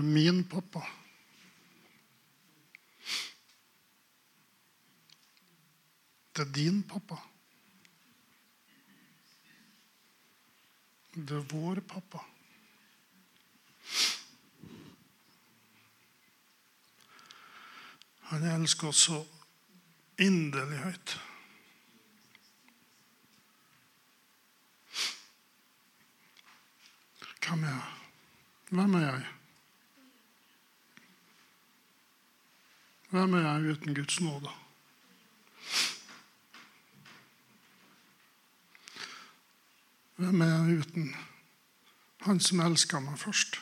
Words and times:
er 0.00 0.06
min 0.06 0.44
pappa. 0.48 0.80
Det 6.36 6.46
er 6.46 6.52
din 6.52 6.82
pappa. 6.88 7.16
Det 11.14 11.36
er 11.36 11.48
vår 11.52 11.80
pappa. 11.80 12.22
Han 18.30 18.46
elsker 18.46 18.88
oss 18.88 19.02
så 19.08 19.18
inderlig 20.22 20.78
høyt. 20.84 21.16
Hvem 27.42 27.64
er 27.66 27.74
jeg? 27.74 27.92
Hvem 28.70 28.94
er 28.94 29.06
jeg? 29.08 29.39
Hvem 33.10 33.34
er 33.34 33.40
jeg 33.42 33.72
uten 33.72 33.94
Guds 33.94 34.20
nåde? 34.20 34.50
Hvem 40.16 40.40
er 40.40 40.50
jeg 40.52 40.78
uten 40.78 41.16
Han 42.20 42.40
som 42.40 42.60
elska 42.60 43.00
meg 43.00 43.16
først? 43.18 43.56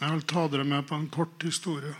Jeg 0.00 0.12
vil 0.12 0.26
ta 0.28 0.44
dere 0.52 0.66
med 0.66 0.82
på 0.90 0.98
en 0.98 1.08
kort 1.08 1.42
historie. 1.46 1.94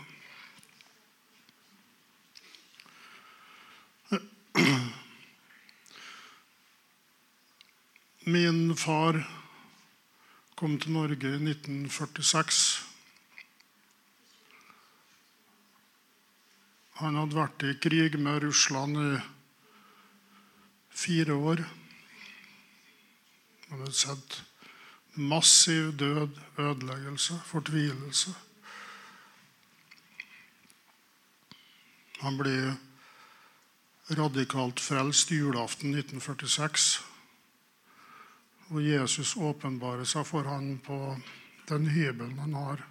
Min 8.27 8.75
far 8.77 9.23
kom 10.57 10.79
til 10.81 10.95
Norge 10.95 11.29
i 11.29 11.37
1946. 11.37 12.59
Han 16.97 17.17
hadde 17.19 17.37
vært 17.37 17.65
i 17.67 17.75
krig 17.77 18.15
med 18.17 18.41
Russland 18.41 18.97
i 18.97 19.11
fire 20.97 21.35
år. 21.37 21.61
Han 23.67 23.83
hadde 23.83 23.93
sett 23.99 24.39
massiv 25.13 25.91
død, 25.99 26.33
ødeleggelse, 26.57 27.37
fortvilelse. 27.45 28.33
Han 32.23 32.41
ble 32.41 32.55
radikalt 34.17 34.81
frelst 34.81 35.29
julaften 35.37 35.93
1946 35.93 37.06
hvor 38.67 38.83
Jesus 38.83 39.35
åpenbarer 39.37 40.07
seg 40.07 40.25
for 40.27 40.47
han 40.47 40.77
på 40.83 40.99
den 41.67 41.87
hybelen 41.91 42.39
han 42.39 42.53
har. 42.53 42.83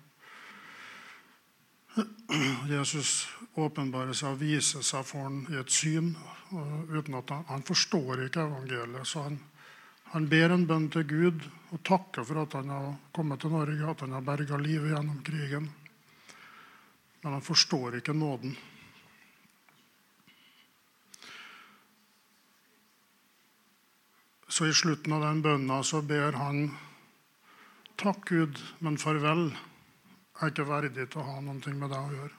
Jesus 2.68 3.26
åpenbarer 3.54 4.16
seg 4.16 4.34
og 4.34 4.40
viser 4.40 4.84
seg 4.84 5.04
for 5.08 5.28
han 5.28 5.44
i 5.52 5.60
et 5.60 5.72
syn. 5.72 6.14
uten 6.90 7.14
at 7.14 7.30
Han, 7.30 7.44
han 7.48 7.62
forstår 7.62 8.26
ikke 8.26 8.40
evangeliet. 8.40 9.06
så 9.06 9.22
han, 9.22 9.38
han 10.04 10.28
ber 10.28 10.50
en 10.50 10.66
bønn 10.66 10.88
til 10.90 11.04
Gud 11.04 11.40
og 11.70 11.82
takker 11.82 12.24
for 12.24 12.42
at 12.42 12.52
han 12.52 12.68
har 12.68 12.94
kommet 13.12 13.40
til 13.40 13.50
Norge, 13.50 13.90
at 13.90 14.00
han 14.00 14.12
har 14.12 14.20
berga 14.20 14.56
livet 14.56 14.92
gjennom 14.92 15.22
krigen. 15.22 15.70
Men 17.22 17.32
han 17.32 17.42
forstår 17.42 17.96
ikke 17.96 18.12
nåden. 18.12 18.56
Så 24.56 24.66
i 24.66 24.72
slutten 24.72 25.12
av 25.12 25.20
den 25.20 25.42
bønna 25.44 25.82
så 25.84 25.98
ber 26.00 26.32
han 26.40 26.70
Takk, 28.00 28.22
Gud, 28.30 28.56
men 28.80 28.96
farvel. 28.96 29.50
Jeg 29.52 30.46
er 30.46 30.52
ikke 30.54 30.64
verdig 30.70 31.04
til 31.12 31.20
å 31.20 31.24
ha 31.26 31.34
noe 31.44 31.74
med 31.76 31.92
deg 31.92 32.00
å 32.00 32.14
gjøre. 32.16 32.32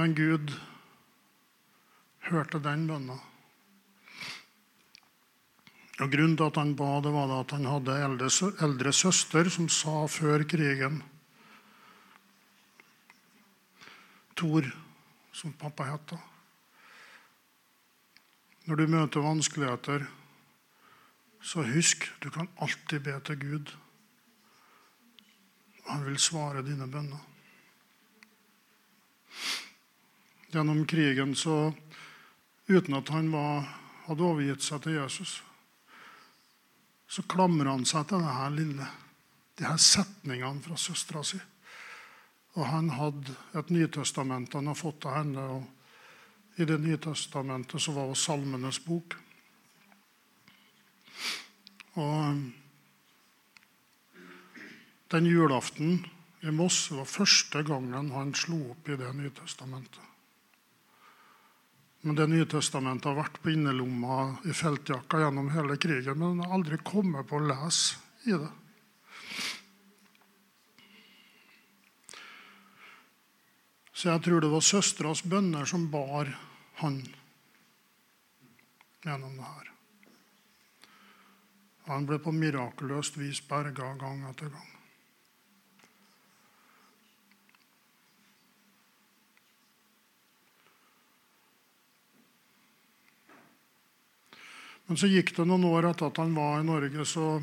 Men 0.00 0.16
Gud 0.16 0.56
hørte 2.32 2.64
den 2.64 2.88
bønna. 2.88 3.20
Og 6.00 6.08
Grunnen 6.16 6.40
til 6.40 6.48
at 6.48 6.64
han 6.64 6.78
ba, 6.80 6.94
det 7.04 7.12
var 7.12 7.40
at 7.42 7.52
han 7.58 7.68
hadde 7.68 8.04
eldre, 8.08 8.32
eldre 8.64 9.00
søster 9.04 9.52
som 9.52 9.68
sa 9.68 10.06
før 10.08 10.48
krigen 10.48 11.04
Tor, 14.34 14.66
som 15.32 15.52
pappa 15.52 15.86
het. 15.88 16.14
Når 18.64 18.80
du 18.80 18.86
møter 18.88 19.24
vanskeligheter, 19.24 20.06
så 21.44 21.62
husk 21.68 22.06
du 22.24 22.30
kan 22.32 22.48
alltid 22.56 23.04
be 23.04 23.18
til 23.26 23.40
Gud. 23.40 23.72
Han 25.90 26.04
vil 26.06 26.18
svare 26.18 26.64
dine 26.64 26.88
bønner. 26.88 27.20
Gjennom 30.54 30.84
krigen, 30.88 31.34
så 31.36 31.74
uten 32.70 32.96
at 32.96 33.10
han 33.12 33.28
var, 33.34 33.66
hadde 34.06 34.24
overgitt 34.24 34.64
seg 34.64 34.84
til 34.84 34.96
Jesus, 34.96 35.42
så 37.08 37.24
klamrer 37.28 37.74
han 37.74 37.84
seg 37.86 38.06
til 38.08 38.22
denne 38.22 38.50
lille, 38.54 38.86
de 39.58 39.66
her 39.68 39.80
setningene 39.82 40.62
fra 40.64 40.78
søstera 40.80 41.22
si. 41.26 41.40
Og 42.54 42.66
han 42.70 42.90
hadde 42.94 43.34
et 43.58 43.70
Nytestament 43.74 44.54
han 44.54 44.70
har 44.70 44.78
fått 44.78 45.06
av 45.10 45.18
henne. 45.18 45.42
og 45.58 46.60
I 46.60 46.66
det 46.68 46.78
Nytestamentet 46.78 47.82
så 47.82 47.94
var 47.96 48.10
det 48.10 48.20
Salmenes 48.20 48.78
bok. 48.84 49.16
Og 51.98 52.42
den 55.14 55.26
julaften 55.30 56.00
i 56.42 56.50
Moss 56.50 56.90
var 56.90 57.06
første 57.10 57.62
gangen 57.66 58.10
han 58.14 58.34
slo 58.38 58.60
opp 58.74 58.88
i 58.88 58.98
det 58.98 59.12
Nytestamentet. 59.18 60.02
Men 62.04 62.18
det 62.18 62.26
Nytestamentet 62.28 63.08
har 63.08 63.16
vært 63.16 63.38
på 63.40 63.54
innerlomma 63.54 64.36
i 64.44 64.52
feltjakka 64.52 65.22
gjennom 65.22 65.48
hele 65.54 65.78
krigen, 65.80 66.18
men 66.18 66.34
han 66.34 66.42
har 66.44 66.58
aldri 66.58 66.78
kommet 66.84 67.30
på 67.30 67.38
å 67.38 67.46
lese 67.48 67.96
i 68.28 68.36
det. 68.36 68.50
Så 73.94 74.10
jeg 74.10 74.24
tror 74.26 74.42
det 74.42 74.50
var 74.50 74.64
søstras 74.66 75.22
bønner 75.22 75.68
som 75.70 75.86
bar 75.90 76.32
han 76.80 76.98
gjennom 79.04 79.36
det 79.38 79.46
her. 79.46 79.70
Han 81.86 82.06
ble 82.08 82.18
på 82.18 82.32
mirakuløst 82.34 83.20
vis 83.20 83.38
berga 83.46 83.92
gang 84.00 84.24
etter 84.30 84.50
gang. 84.50 84.70
Men 94.84 95.00
så 95.00 95.08
gikk 95.08 95.36
det 95.36 95.46
noen 95.48 95.70
år 95.70 95.92
etter 95.92 96.10
at 96.10 96.18
han 96.20 96.34
var 96.36 96.58
i 96.60 96.66
Norge, 96.66 97.06
så 97.08 97.38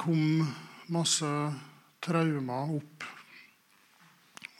kom 0.00 0.46
masse 0.94 1.28
traumer 2.04 2.78
opp 2.78 3.08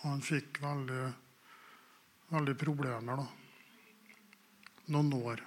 og 0.09 0.15
han 0.15 0.23
fikk 0.25 0.63
veldig, 0.63 1.07
veldig 2.33 2.53
problemer 2.57 3.19
da. 3.21 3.25
noen 4.95 5.11
år. 5.19 5.43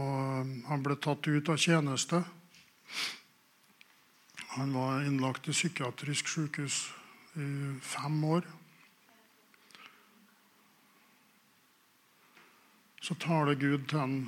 Og 0.00 0.54
han 0.70 0.86
ble 0.86 0.96
tatt 0.96 1.28
ut 1.28 1.50
av 1.52 1.60
tjeneste. 1.60 2.22
Han 4.54 4.72
var 4.72 5.04
innlagt 5.04 5.52
i 5.52 5.58
psykiatrisk 5.58 6.32
sykehus 6.32 6.80
i 7.36 7.50
fem 7.84 8.16
år. 8.24 8.48
Så 13.04 13.20
taler 13.20 13.60
Gud 13.60 13.90
til 13.92 14.00
ham 14.00 14.18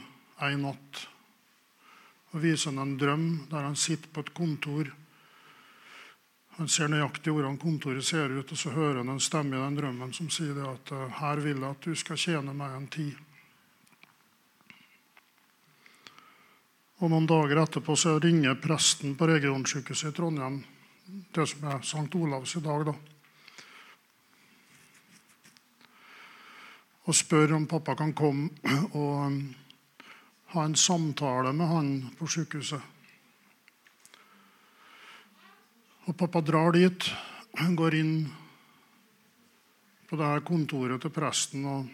en 0.44 0.64
natt 0.68 1.06
og 2.34 2.42
viser 2.42 2.72
ham 2.72 2.82
en 2.82 2.98
drøm 2.98 3.26
der 3.50 3.62
han 3.62 3.76
sitter 3.78 4.10
på 4.10 4.24
et 4.24 4.32
kontor. 4.34 4.90
Han 6.58 6.70
ser 6.70 6.90
nøyaktig 6.90 7.32
hvordan 7.34 7.58
kontoret 7.58 8.06
ser 8.06 8.30
ut, 8.30 8.50
og 8.50 8.58
så 8.58 8.74
hører 8.74 9.02
han 9.02 9.14
en 9.14 9.22
stemme 9.22 9.56
i 9.56 9.62
den 9.62 9.78
drømmen 9.78 10.12
som 10.14 10.30
sier 10.30 10.58
at 10.66 10.92
eh, 10.94 11.16
her 11.20 11.42
vil 11.42 11.62
jeg 11.62 11.70
at 11.70 11.86
du 11.86 11.94
skal 11.98 12.18
tjene 12.18 12.54
meg 12.54 12.74
en 12.74 12.90
tid. 12.90 13.14
Og 17.02 17.10
Noen 17.10 17.26
dager 17.26 17.58
etterpå 17.62 17.96
så 17.98 18.18
ringer 18.22 18.60
presten 18.62 19.16
på 19.18 19.26
regionsykehuset 19.28 20.12
i 20.12 20.16
Trondheim, 20.16 20.62
det 21.34 21.48
som 21.50 21.66
er 21.70 21.82
St. 21.82 22.06
Olavs 22.18 22.54
i 22.56 22.62
dag, 22.64 22.86
da, 22.86 22.94
og 27.04 27.16
spør 27.16 27.58
om 27.58 27.66
pappa 27.68 27.96
kan 27.98 28.14
komme 28.16 28.48
og 28.96 29.34
ha 30.54 30.64
en 30.64 30.76
samtale 30.78 31.52
med 31.52 31.66
han 31.68 32.10
på 32.18 32.26
sykehuset. 32.30 32.80
Og 36.04 36.16
pappa 36.16 36.40
drar 36.44 36.72
dit, 36.76 37.10
går 37.54 37.94
inn 37.96 38.14
på 40.08 40.16
det 40.20 40.26
her 40.28 40.42
kontoret 40.46 41.00
til 41.02 41.10
presten. 41.14 41.64
og 41.64 41.86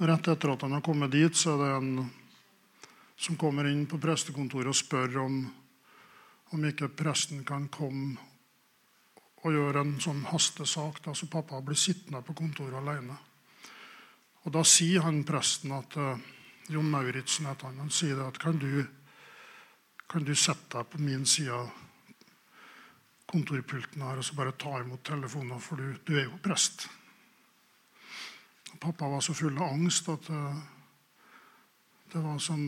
Rett 0.00 0.28
etter 0.32 0.52
at 0.52 0.62
han 0.64 0.72
har 0.76 0.84
kommet 0.84 1.12
dit, 1.12 1.36
så 1.36 1.54
er 1.54 1.58
det 1.64 1.70
en 1.76 2.10
som 3.20 3.36
kommer 3.36 3.68
inn 3.68 3.86
på 3.88 3.98
prestekontoret 4.00 4.72
og 4.72 4.76
spør 4.76 5.18
om, 5.26 5.40
om 6.56 6.64
ikke 6.64 6.88
presten 6.96 7.44
kan 7.44 7.68
komme 7.72 8.16
og 9.40 9.52
gjøre 9.52 9.80
en 9.84 9.96
sånn 10.00 10.22
hastesak, 10.28 11.02
da, 11.04 11.14
så 11.16 11.28
pappa 11.32 11.60
blir 11.64 11.76
sittende 11.76 12.22
på 12.24 12.36
kontoret 12.36 12.76
alene. 12.80 13.16
Og 14.44 14.52
Da 14.54 14.62
sier 14.64 15.04
han 15.04 15.22
presten 15.28 15.74
at 15.76 15.96
uh, 16.00 16.16
Jon 16.72 16.88
Mauritzen 16.88 17.48
heter 17.50 17.68
han, 17.68 17.82
han 17.82 17.92
sier 17.92 18.20
at 18.24 18.38
kan 18.40 18.58
du, 18.58 18.84
kan 20.08 20.24
du 20.24 20.32
sette 20.34 20.78
deg 20.78 20.88
på 20.88 21.00
min 21.02 21.26
side 21.28 21.52
av 21.52 21.68
kontorpulten 23.30 24.02
her 24.02 24.18
og 24.18 24.26
så 24.26 24.34
bare 24.38 24.56
ta 24.58 24.80
imot 24.80 25.04
telefonen, 25.06 25.60
for 25.62 25.78
du, 25.78 25.92
du 26.06 26.16
er 26.16 26.24
jo 26.24 26.40
prest. 26.42 26.88
Og 28.72 28.78
pappa 28.80 29.10
var 29.10 29.22
så 29.22 29.36
full 29.36 29.58
av 29.58 29.74
angst 29.74 30.08
at 30.10 30.32
uh, 30.32 30.64
det 32.10 32.24
var 32.24 32.40
som 32.42 32.64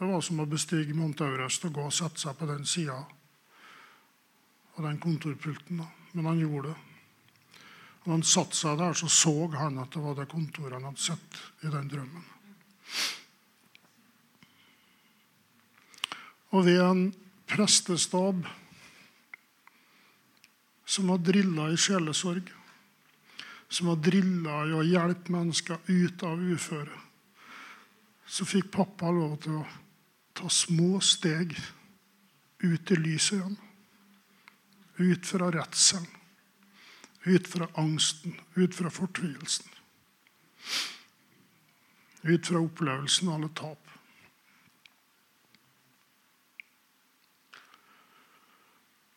det 0.00 0.06
var 0.08 0.22
som 0.24 0.38
å 0.40 0.46
bestige 0.48 0.94
Mount 0.96 1.20
Everest 1.20 1.66
og 1.68 1.74
gå 1.76 1.82
og 1.84 1.92
sette 1.92 2.22
seg 2.22 2.38
på 2.38 2.46
den 2.48 2.62
sida 2.64 2.94
av 4.78 4.86
den 4.86 4.96
kontorpulten. 5.02 5.82
Men 6.14 6.28
han 6.30 6.40
gjorde 6.40 6.70
det. 6.70 6.89
Og 8.06 8.12
han 8.14 8.22
satte 8.24 8.56
seg 8.56 8.78
der, 8.80 8.96
så 8.96 9.08
så 9.12 9.34
han 9.58 9.80
at 9.82 9.92
det 9.92 10.02
var 10.02 10.16
det 10.16 10.30
kontoret 10.30 10.78
han 10.78 10.88
hadde 10.88 11.02
sett 11.04 11.40
i 11.64 11.72
den 11.72 11.90
drømmen. 11.90 12.28
Og 16.50 16.64
ved 16.66 16.80
en 16.82 17.02
prestestab 17.50 18.46
som 20.90 21.12
var 21.12 21.20
drilla 21.22 21.68
i 21.70 21.78
sjelesorg, 21.78 22.48
som 23.70 23.92
var 23.92 24.00
drilla 24.02 24.64
i 24.66 24.74
å 24.74 24.82
hjelpe 24.82 25.30
mennesker 25.30 25.78
ut 25.86 26.24
av 26.26 26.40
uføre, 26.42 26.96
så 28.26 28.46
fikk 28.46 28.72
pappa 28.74 29.10
lov 29.14 29.36
til 29.44 29.60
å 29.60 29.66
ta 30.34 30.50
små 30.50 30.98
steg 31.04 31.54
ut 32.64 32.90
i 32.90 32.98
lyset 32.98 33.38
igjen. 33.38 33.56
Ut 35.00 35.26
fra 35.26 35.48
redselen, 35.54 36.06
ut 37.24 37.48
fra 37.48 37.68
angsten, 37.74 38.40
ut 38.54 38.74
fra 38.74 38.90
fortvilelsen. 38.90 39.68
Ut 42.22 42.46
fra 42.46 42.60
opplevelsen 42.60 43.28
av 43.28 43.34
alle 43.34 43.48
tap. 43.54 43.86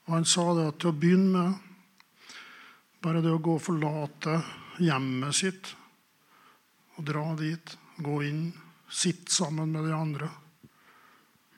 Og 0.03 0.13
Han 0.13 0.27
sa 0.27 0.49
det 0.57 0.67
at 0.67 0.81
til 0.83 0.91
å 0.91 0.99
begynne 0.99 1.31
med, 1.37 1.71
bare 3.03 3.23
det 3.23 3.31
å 3.35 3.41
gå 3.43 3.57
og 3.57 3.63
forlate 3.63 4.37
hjemmet 4.79 5.35
sitt 5.35 5.73
og 6.95 7.03
dra 7.07 7.23
dit, 7.39 7.73
gå 8.03 8.21
inn, 8.23 8.45
sitte 8.87 9.31
sammen 9.31 9.73
med 9.75 9.87
de 9.87 9.95
andre 9.95 10.29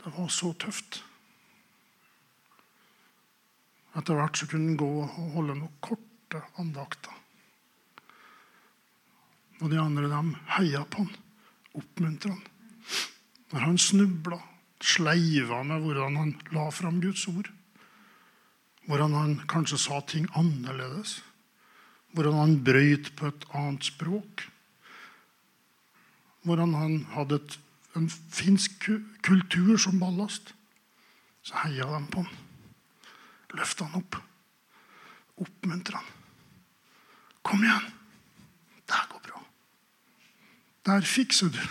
det 0.05 0.11
var 0.13 0.27
så 0.29 0.51
tøft. 0.53 0.99
Etter 3.97 4.19
hvert 4.19 4.37
så 4.37 4.45
kunne 4.45 4.69
han 4.69 4.77
gå 4.77 4.89
og 5.01 5.31
holde 5.33 5.55
noen 5.57 5.79
korte 6.25 6.41
andakta. 6.59 7.11
Og 9.61 9.69
de 9.71 9.79
andre 9.79 10.09
dem 10.09 10.33
heia 10.57 10.83
på 10.85 11.03
han, 11.03 11.13
oppmuntra 11.75 12.33
han. 12.33 12.43
Når 13.53 13.61
han 13.61 13.77
snubla, 13.77 14.39
sleiva 14.83 15.61
med 15.63 15.81
hvordan 15.81 16.17
han 16.19 16.33
la 16.51 16.69
fram 16.71 16.99
Guds 17.01 17.27
ord. 17.27 17.47
Hvordan 18.85 19.13
han 19.13 19.35
kanskje 19.47 19.79
sa 19.79 20.01
ting 20.01 20.27
annerledes. 20.35 21.21
Hvordan 22.13 22.35
han 22.41 22.57
brøyt 22.63 23.13
på 23.15 23.29
et 23.29 23.45
annet 23.53 23.85
språk. 23.85 24.47
Hvordan 26.43 26.75
han 26.75 26.99
hadde 27.15 27.39
et 27.39 27.59
en 27.95 28.09
finsk 28.11 28.89
kultur 29.23 29.77
som 29.79 30.01
ballast, 30.01 30.49
så 31.47 31.61
heia 31.61 31.85
de 31.87 32.01
på 32.11 32.25
han. 32.25 32.41
Løfta 33.55 33.87
han 33.87 34.01
opp. 34.01 34.17
Oppmuntra 35.39 36.01
han. 36.01 36.14
Kom 37.45 37.63
igjen! 37.63 37.91
Det 38.85 39.01
går 39.09 39.19
bra. 39.27 39.41
Der 40.85 41.01
fikser 41.01 41.49
du. 41.53 41.61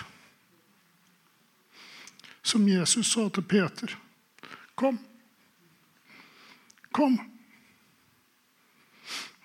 Som 2.43 2.69
Jesus 2.69 3.11
sa 3.11 3.29
til 3.29 3.43
Peter. 3.43 3.99
Kom. 4.75 4.99
Kom. 6.95 7.19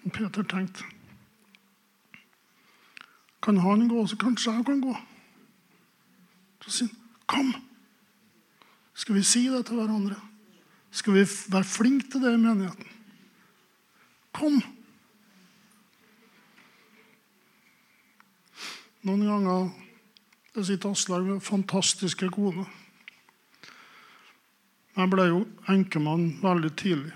Og 0.04 0.12
Peter 0.14 0.44
tenkte 0.44 0.86
Kan 3.42 3.58
han 3.58 3.88
gå, 3.90 4.08
så 4.08 4.18
kanskje 4.20 4.54
jeg 4.54 4.66
kan 4.66 4.82
gå. 4.82 4.98
Så 6.62 6.72
sier 6.72 6.88
han, 6.88 6.98
'Kom!' 7.26 7.66
Skal 8.94 9.16
vi 9.16 9.24
si 9.24 9.48
det 9.48 9.66
til 9.66 9.76
hverandre? 9.76 10.16
Skal 10.92 11.14
vi 11.14 11.20
være 11.50 11.64
flinke 11.64 12.12
til 12.12 12.22
det 12.22 12.34
i 12.34 12.38
menigheten? 12.38 12.88
Kom! 14.34 14.79
Noen 19.08 19.24
ganger 19.24 19.70
det 20.54 20.66
sitter 20.66 20.92
Aslaug 20.92 21.28
med 21.28 21.44
fantastiske 21.44 22.28
kone. 22.36 22.66
Jeg 24.98 25.12
ble 25.14 25.28
jo 25.30 25.44
enkemann 25.72 26.26
veldig 26.42 26.72
tidlig. 26.82 27.14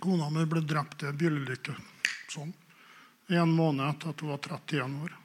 Kona 0.00 0.30
mi 0.32 0.46
ble 0.48 0.62
drept 0.64 1.02
i 1.04 1.10
en 1.10 1.18
bilulykke 1.20 1.74
sånn, 2.32 2.54
en 3.28 3.52
måned 3.52 3.84
etter 3.84 4.14
at 4.14 4.22
hun 4.22 4.32
var 4.32 4.40
31 4.46 4.96
år. 5.04 5.18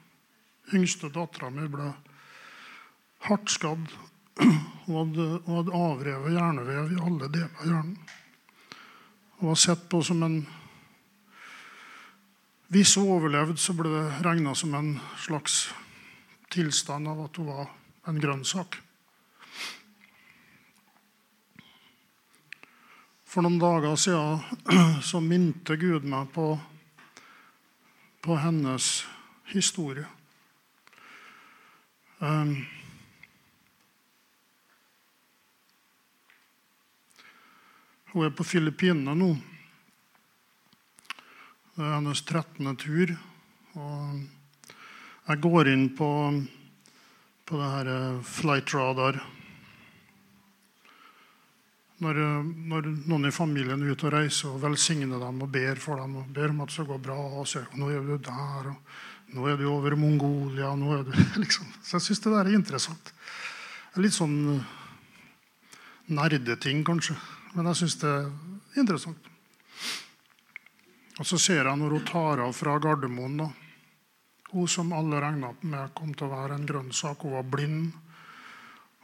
Yngste 0.76 1.08
dattera 1.14 1.48
mi 1.54 1.64
ble 1.70 1.88
hardt 3.28 3.54
skadd 3.54 3.88
Hun 4.36 4.94
hadde, 4.94 5.24
hun 5.46 5.56
hadde 5.56 5.78
avrevet 5.80 6.34
hjernevev 6.34 6.90
i 6.92 6.98
alle 7.00 7.28
deler 7.32 7.54
av 7.62 7.70
hjernen. 7.70 7.96
Hun 9.38 9.48
var 9.48 9.58
sett 9.58 9.88
på 9.88 10.02
som 10.04 10.20
en 10.22 10.36
Hvis 12.68 12.96
hun 12.98 13.12
overlevde, 13.14 13.58
så 13.62 13.74
ble 13.78 13.90
det 13.92 14.24
regna 14.26 14.54
som 14.58 14.74
en 14.74 14.96
slags 15.22 15.68
tilstand 16.50 17.08
av 17.08 17.20
at 17.26 17.38
hun 17.38 17.46
var 17.50 17.70
en 18.10 18.20
grønnsak. 18.22 18.80
For 23.26 23.44
noen 23.44 23.60
dager 23.62 23.94
siden 24.00 24.42
så 25.10 25.20
minte 25.22 25.76
Gud 25.78 26.08
meg 26.08 26.32
på, 26.34 26.48
på 28.24 28.38
hennes 28.42 29.04
historie. 29.52 30.06
Um, 32.18 32.64
Hun 38.16 38.24
er 38.24 38.30
på 38.32 38.46
Filippinene 38.48 39.12
nå. 39.12 39.26
Det 41.76 41.84
er 41.84 41.98
hennes 41.98 42.22
13. 42.24 42.68
tur. 42.80 43.10
Og 43.76 44.20
jeg 45.26 45.40
går 45.44 45.68
inn 45.68 45.90
på, 45.92 46.06
på 47.44 47.58
det 47.60 47.66
her 47.74 47.90
eh, 47.92 48.22
flight 48.24 48.72
radar. 48.72 49.18
Når, 52.00 52.22
eh, 52.22 52.48
når, 52.72 52.88
noen 53.10 53.28
i 53.28 53.34
familien 53.34 53.84
er 53.84 53.92
ute 53.92 54.08
og 54.08 54.16
reiser 54.16 54.54
og 54.54 54.64
velsigner 54.64 55.20
dem 55.20 55.44
og 55.44 55.52
ber 55.52 55.76
for 55.82 56.00
dem 56.00 56.16
og 56.22 56.32
ber 56.32 56.48
om 56.54 56.64
at 56.64 56.72
det 56.72 56.78
skal 56.78 56.88
gå 56.94 56.98
bra 57.10 57.18
og 57.42 57.44
sier, 57.52 57.68
nå 57.76 57.92
er 57.92 58.08
du 58.08 58.16
der, 58.24 58.72
og 58.72 59.36
nå 59.36 59.52
er 59.52 59.60
du 59.60 59.68
over 59.68 60.00
Mongolia 60.00 60.72
nå 60.80 60.96
er 60.96 61.06
du, 61.10 61.14
liksom. 61.44 61.68
Så 61.84 61.98
jeg 61.98 62.08
syns 62.08 62.24
det 62.24 62.36
der 62.38 62.44
er 62.46 62.56
interessant. 62.56 63.14
Er 63.92 64.06
litt 64.08 64.16
sånn 64.16 64.40
eh, 64.56 64.74
nerdeting, 66.08 66.86
kanskje. 66.88 67.20
Men 67.52 67.68
jeg 67.74 67.84
syns 67.84 68.00
det 68.00 68.16
er 68.16 68.30
interessant. 68.80 69.35
Og 71.16 71.24
så 71.24 71.38
ser 71.40 71.64
jeg 71.64 71.80
når 71.80 71.96
hun 71.96 72.04
tar 72.08 72.42
av 72.44 72.52
fra 72.56 72.76
Gardermoen 72.82 73.38
da. 73.40 73.46
Hun 74.52 74.68
som 74.68 74.92
alle 74.92 75.20
regna 75.22 75.54
med 75.62 75.94
kom 75.96 76.12
til 76.14 76.28
å 76.28 76.34
være 76.34 76.58
en 76.58 76.68
grønnsak. 76.68 77.24
Hun 77.24 77.38
var 77.38 77.48
blind. 77.48 77.94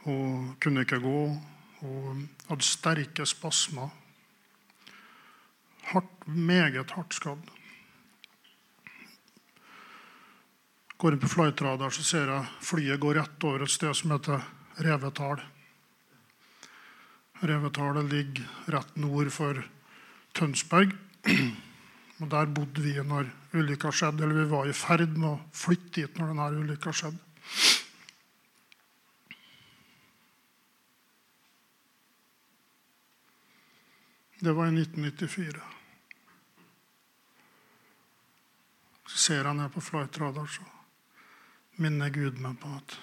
Hun 0.05 0.53
kunne 0.61 0.85
ikke 0.85 1.01
gå. 1.01 1.19
Hun 1.81 2.27
hadde 2.49 2.67
sterke 2.67 3.25
spasmer. 3.27 3.89
Hardt, 5.89 6.27
meget 6.27 6.93
hardt 6.95 7.17
skadd. 7.17 7.49
Går 11.01 11.17
inn 11.17 11.19
på 11.19 11.33
flightradar, 11.33 11.91
så 11.91 12.05
ser 12.07 12.29
jeg 12.31 12.51
flyet 12.63 13.01
gå 13.03 13.09
rett 13.17 13.43
over 13.43 13.65
et 13.65 13.73
sted 13.73 13.91
som 13.97 14.13
heter 14.13 14.45
Revetal. 14.85 15.41
Revetalet 17.43 18.07
ligger 18.07 18.71
rett 18.71 18.95
nord 18.95 19.33
for 19.35 19.59
Tønsberg. 20.37 20.95
Og 22.21 22.29
Der 22.31 22.45
bodde 22.45 22.81
vi 22.81 22.93
når 23.01 23.29
ulykka 23.53 23.91
skjedde, 23.91 24.23
eller 24.23 24.43
vi 24.43 24.49
var 24.51 24.67
i 24.69 24.73
ferd 24.73 25.17
med 25.17 25.29
å 25.29 25.39
flytte 25.53 26.01
dit 26.01 26.19
når 26.19 26.33
denne 26.33 26.49
ulykka 26.61 26.93
skjedde. 26.93 27.19
Det 34.43 34.51
var 34.51 34.67
i 34.67 34.75
1994. 34.75 35.61
Så 39.07 39.17
ser 39.17 39.45
jeg 39.47 39.55
ned 39.55 39.69
på 39.71 39.81
Flightradar, 39.81 40.47
så 40.51 40.65
minner 41.81 42.09
Gud 42.13 42.41
meg 42.43 42.57
på 42.59 42.71
at 42.75 42.97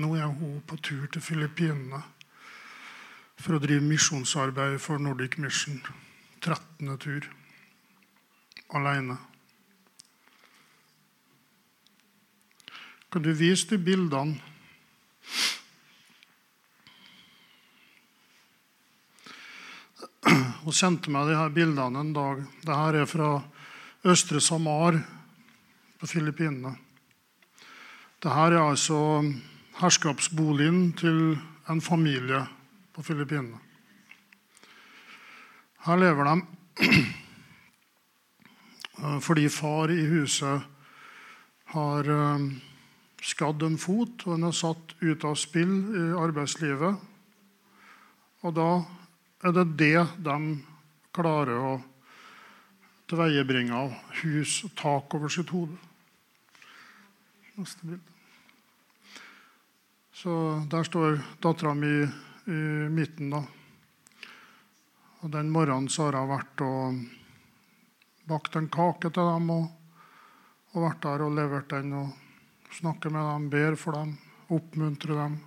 nå 0.00 0.14
er 0.16 0.30
hun 0.30 0.62
på 0.66 0.78
tur 0.80 1.04
til 1.12 1.22
Filippinene 1.22 2.00
for 3.38 3.56
å 3.56 3.62
drive 3.62 3.84
misjonsarbeid 3.84 4.78
for 4.82 5.02
Nordic 5.02 5.36
Mission. 5.42 5.82
13. 6.40 6.96
tur. 7.02 7.26
Alene. 8.68 9.16
Kan 13.08 13.24
du 13.24 13.32
vise 13.32 13.64
de 13.70 13.78
bildene? 13.80 14.36
Hun 20.64 20.76
sendte 20.76 21.08
meg 21.08 21.30
de 21.30 21.36
her 21.38 21.54
bildene 21.54 22.02
en 22.02 22.10
dag. 22.12 22.42
Dette 22.60 22.98
er 23.00 23.08
fra 23.08 23.30
Østre 24.04 24.42
Samar 24.44 24.98
på 25.98 26.10
Filippinene. 26.10 26.74
Dette 28.20 28.34
er 28.34 28.58
altså 28.60 28.98
herskapsboligen 29.78 30.92
til 30.98 31.38
en 31.72 31.80
familie 31.80 32.42
på 32.92 33.06
Filippinene. 33.06 33.56
Her 35.86 35.96
lever 35.96 36.28
de 36.28 36.36
fordi 38.98 39.46
far 39.52 39.92
i 39.94 40.00
huset 40.10 40.62
har 41.74 42.08
eh, 42.10 42.46
skadd 43.22 43.62
en 43.62 43.78
fot, 43.78 44.24
og 44.26 44.34
han 44.34 44.48
er 44.48 44.56
satt 44.56 44.94
ut 45.02 45.26
av 45.28 45.36
spill 45.38 45.74
i 45.94 46.04
arbeidslivet. 46.18 47.06
Og 48.46 48.54
da 48.56 48.70
er 49.44 49.54
det 49.54 49.66
det 49.78 50.06
de 50.24 50.38
klarer 51.14 51.58
å 51.58 51.72
tilveiebringe 53.08 53.74
av 53.74 53.94
hus 54.22 54.62
og 54.66 54.74
tak 54.78 55.14
over 55.18 55.32
sitt 55.32 55.50
hode. 55.54 55.76
Neste 57.58 57.86
bilde. 57.86 58.16
Så 60.18 60.32
der 60.70 60.86
står 60.86 61.20
dattera 61.42 61.74
mi 61.78 61.94
i 62.02 62.60
midten, 62.90 63.30
da. 63.30 63.44
Og 65.22 65.30
den 65.30 65.50
morgenen 65.50 65.90
så 65.90 66.08
har 66.08 66.18
hun 66.18 66.30
vært 66.30 66.62
og 66.66 66.98
bakt 68.28 68.56
en 68.58 68.68
kake 68.68 69.10
til 69.10 69.30
dem 69.32 69.52
og, 69.54 69.68
og 70.74 70.84
vært 70.84 71.04
der 71.04 71.24
og 71.24 71.36
levert 71.36 71.70
den 71.72 71.94
og 71.96 72.74
snakker 72.78 73.12
med 73.12 73.24
dem, 73.24 73.46
ber 73.52 73.76
for 73.80 73.96
dem, 73.96 74.16
oppmuntrer 74.52 75.16
dem. 75.22 75.38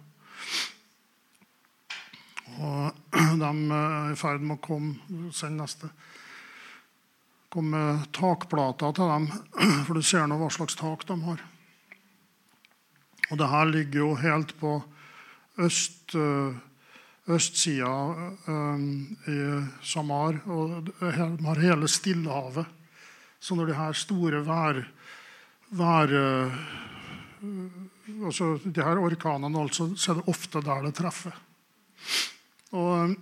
Og 2.58 2.92
de 3.42 3.52
er 3.78 4.12
i 4.12 4.18
ferd 4.20 4.44
med 4.44 4.58
å 4.58 4.64
komme 4.66 5.30
Send 5.36 5.62
neste. 5.62 5.92
Kom 7.52 7.70
med 7.74 8.08
takplater 8.16 8.96
til 8.96 9.12
dem, 9.12 9.30
for 9.86 9.98
du 9.98 10.04
ser 10.06 10.28
nå 10.28 10.40
hva 10.42 10.50
slags 10.54 10.78
tak 10.80 11.06
de 11.08 11.20
har. 11.28 11.46
Og 13.32 13.40
det 13.40 13.48
her 13.48 13.70
ligger 13.70 14.02
jo 14.02 14.12
helt 14.20 14.52
på 14.60 14.76
øst, 15.62 16.16
østsida 17.36 17.92
um, 18.48 18.86
i 19.28 19.38
Samar. 19.86 20.42
Og 20.52 20.90
de 20.90 21.46
har 21.48 21.64
hele 21.64 21.90
Stillehavet. 21.90 22.66
Så 23.42 23.58
når 23.58 23.72
de 23.72 23.78
her 23.80 23.98
store 23.98 24.44
vær, 24.46 24.84
vær 25.74 26.14
altså 28.26 28.52
de 28.64 28.84
her 28.84 29.02
orkanene, 29.02 29.64
altså, 29.64 29.90
så 29.96 30.12
er 30.12 30.20
det 30.20 30.30
ofte 30.30 30.62
der 30.62 30.86
det 30.86 30.94
treffer. 31.00 31.40
Og 32.78 33.16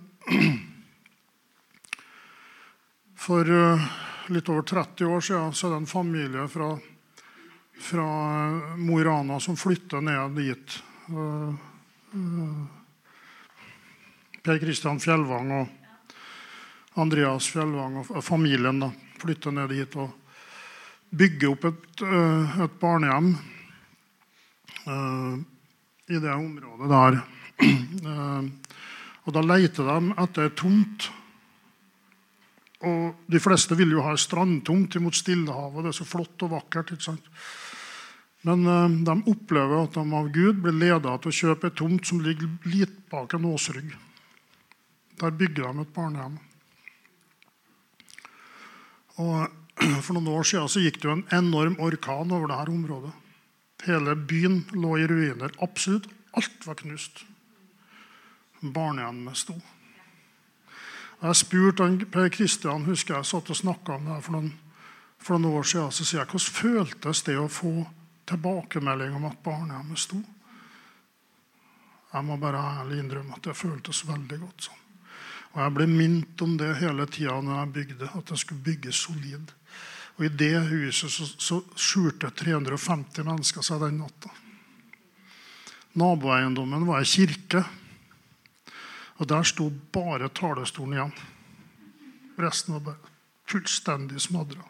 for 3.24 3.52
litt 4.30 4.48
over 4.52 4.62
30 4.62 5.06
år 5.06 5.24
siden 5.24 5.54
så 5.56 5.66
er 5.66 5.74
det 5.74 5.80
en 5.82 5.90
familie 5.90 6.46
fra, 6.52 6.70
fra 7.80 8.08
Mo 8.78 9.00
i 9.00 9.06
Rana 9.06 9.40
som 9.42 9.58
flytter 9.58 10.04
ned 10.04 10.38
dit. 10.38 10.78
Per 14.40 14.58
Kristian 14.62 15.00
Fjellvang 15.00 15.52
og 15.52 17.00
Andreas 17.00 17.48
Fjellvang 17.52 18.00
og 18.02 18.24
familien 18.24 18.80
da, 18.80 18.88
flytter 19.20 19.54
ned 19.54 19.72
dit 19.74 19.96
og 20.00 20.16
bygger 21.10 21.52
opp 21.52 21.66
et, 21.68 22.02
et 22.64 22.78
barnehjem 22.80 23.34
i 26.10 26.18
det 26.18 26.32
området 26.32 26.90
der. 26.90 27.20
Og 29.28 29.34
Da 29.36 29.42
leter 29.44 29.84
de 29.86 30.12
etter 30.24 30.52
tomt. 30.56 31.10
Og 32.80 33.26
De 33.30 33.40
fleste 33.42 33.76
vil 33.76 33.92
jo 33.92 34.04
ha 34.06 34.16
strandtomt 34.16 34.96
imot 34.96 35.18
Stillehavet. 35.18 35.84
Det 35.84 35.92
er 35.92 35.98
så 36.00 36.08
flott 36.08 36.46
og 36.46 36.54
vakkert. 36.56 36.94
ikke 36.94 37.10
sant? 37.10 37.28
Men 38.48 38.64
uh, 38.64 38.88
de 38.88 39.16
opplever 39.28 39.82
at 39.84 39.98
de 39.98 40.04
av 40.16 40.30
Gud 40.32 40.62
blir 40.64 40.78
ledet 40.80 41.18
til 41.20 41.28
å 41.30 41.38
kjøpe 41.42 41.68
ei 41.68 41.76
tomt 41.76 42.08
som 42.08 42.22
ligger 42.24 42.48
litt 42.72 42.96
bak 43.12 43.36
en 43.36 43.50
åsrygg. 43.52 43.92
Der 45.20 45.30
bygger 45.36 45.72
de 45.72 45.84
et 45.84 45.94
barnehjem. 45.94 46.38
Og 49.20 49.48
For 50.04 50.12
noen 50.12 50.28
år 50.28 50.44
siden 50.44 50.68
så 50.68 50.80
gikk 50.84 50.98
det 51.00 51.08
jo 51.08 51.12
en 51.16 51.28
enorm 51.32 51.78
orkan 51.80 52.32
over 52.36 52.50
dette 52.50 52.72
området. 52.72 53.12
Hele 53.86 54.12
byen 54.12 54.58
lå 54.76 54.98
i 55.00 55.06
ruiner. 55.08 55.54
Absolutt 55.64 56.10
alt 56.36 56.66
var 56.68 56.76
knust 56.82 57.22
barnehjemmet 58.60 59.36
sto. 59.36 59.54
Jeg 61.20 61.36
spurte 61.36 61.88
Per 62.12 62.28
Kristian 62.32 62.86
husker 62.88 63.18
jeg 63.18 63.28
satt 63.28 63.50
og 63.52 63.56
snakka 63.56 63.96
om 63.98 64.08
det 64.08 64.18
for 64.24 64.36
noen, 64.36 64.52
for 65.20 65.38
noen 65.38 65.60
år 65.60 65.68
siden. 65.68 65.92
Så 65.92 66.04
sier 66.04 66.22
jeg 66.22 66.30
hvordan 66.32 66.60
føltes 66.60 67.24
det 67.28 67.36
å 67.40 67.48
få 67.48 67.72
tilbakemelding 68.30 69.16
om 69.16 69.28
at 69.28 69.40
barnehjemmet 69.44 70.00
sto? 70.00 70.20
Jeg 72.10 72.26
må 72.26 72.36
bare 72.42 72.62
ærlig 72.80 73.02
innrømme 73.04 73.36
at 73.36 73.44
det 73.46 73.56
føltes 73.56 74.04
veldig 74.08 74.40
godt 74.40 74.68
sånn. 74.68 74.79
Og 75.54 75.62
Jeg 75.64 75.74
ble 75.74 75.86
minnet 75.90 76.42
om 76.44 76.54
det 76.58 76.76
hele 76.78 77.06
tida 77.10 77.40
når 77.42 77.56
jeg 77.58 77.72
bygde, 77.74 78.10
at 78.14 78.30
jeg 78.30 78.42
skulle 78.42 78.66
bygge 78.68 78.92
solid. 78.94 79.50
Og 80.18 80.24
I 80.26 80.28
det 80.28 80.54
huset 80.68 81.10
så, 81.10 81.26
så 81.40 81.58
skjulte 81.74 82.30
350 82.30 83.26
mennesker 83.26 83.64
seg 83.66 83.82
den 83.82 83.98
natta. 84.02 84.30
Naboeiendommen 85.98 86.86
var 86.86 87.02
ei 87.02 87.08
kirke. 87.08 87.64
Og 89.18 89.28
der 89.28 89.44
sto 89.44 89.66
bare 89.92 90.30
talerstolen 90.32 90.96
igjen. 90.96 91.14
Resten 92.40 92.76
var 92.76 92.84
bare 92.92 93.10
fullstendig 93.50 94.20
smadra. 94.22 94.62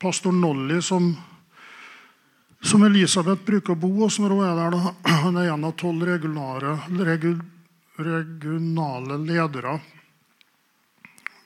Pastor 0.00 0.32
Nolly, 0.32 0.78
som, 0.82 1.10
som, 2.62 2.84
Elisabeth 2.86 3.44
bruker 3.44 3.74
å 3.74 3.80
bo 3.82 3.90
hos 3.98 4.16
når 4.22 4.32
hun 4.32 4.46
er 4.46 4.54
der, 4.56 4.76
da, 4.76 5.14
han 5.26 5.36
er 5.36 5.50
en 5.52 5.66
av 5.68 5.74
tolv 5.80 6.06
regionale, 6.08 6.78
regionale 8.04 9.18
ledere 9.20 9.78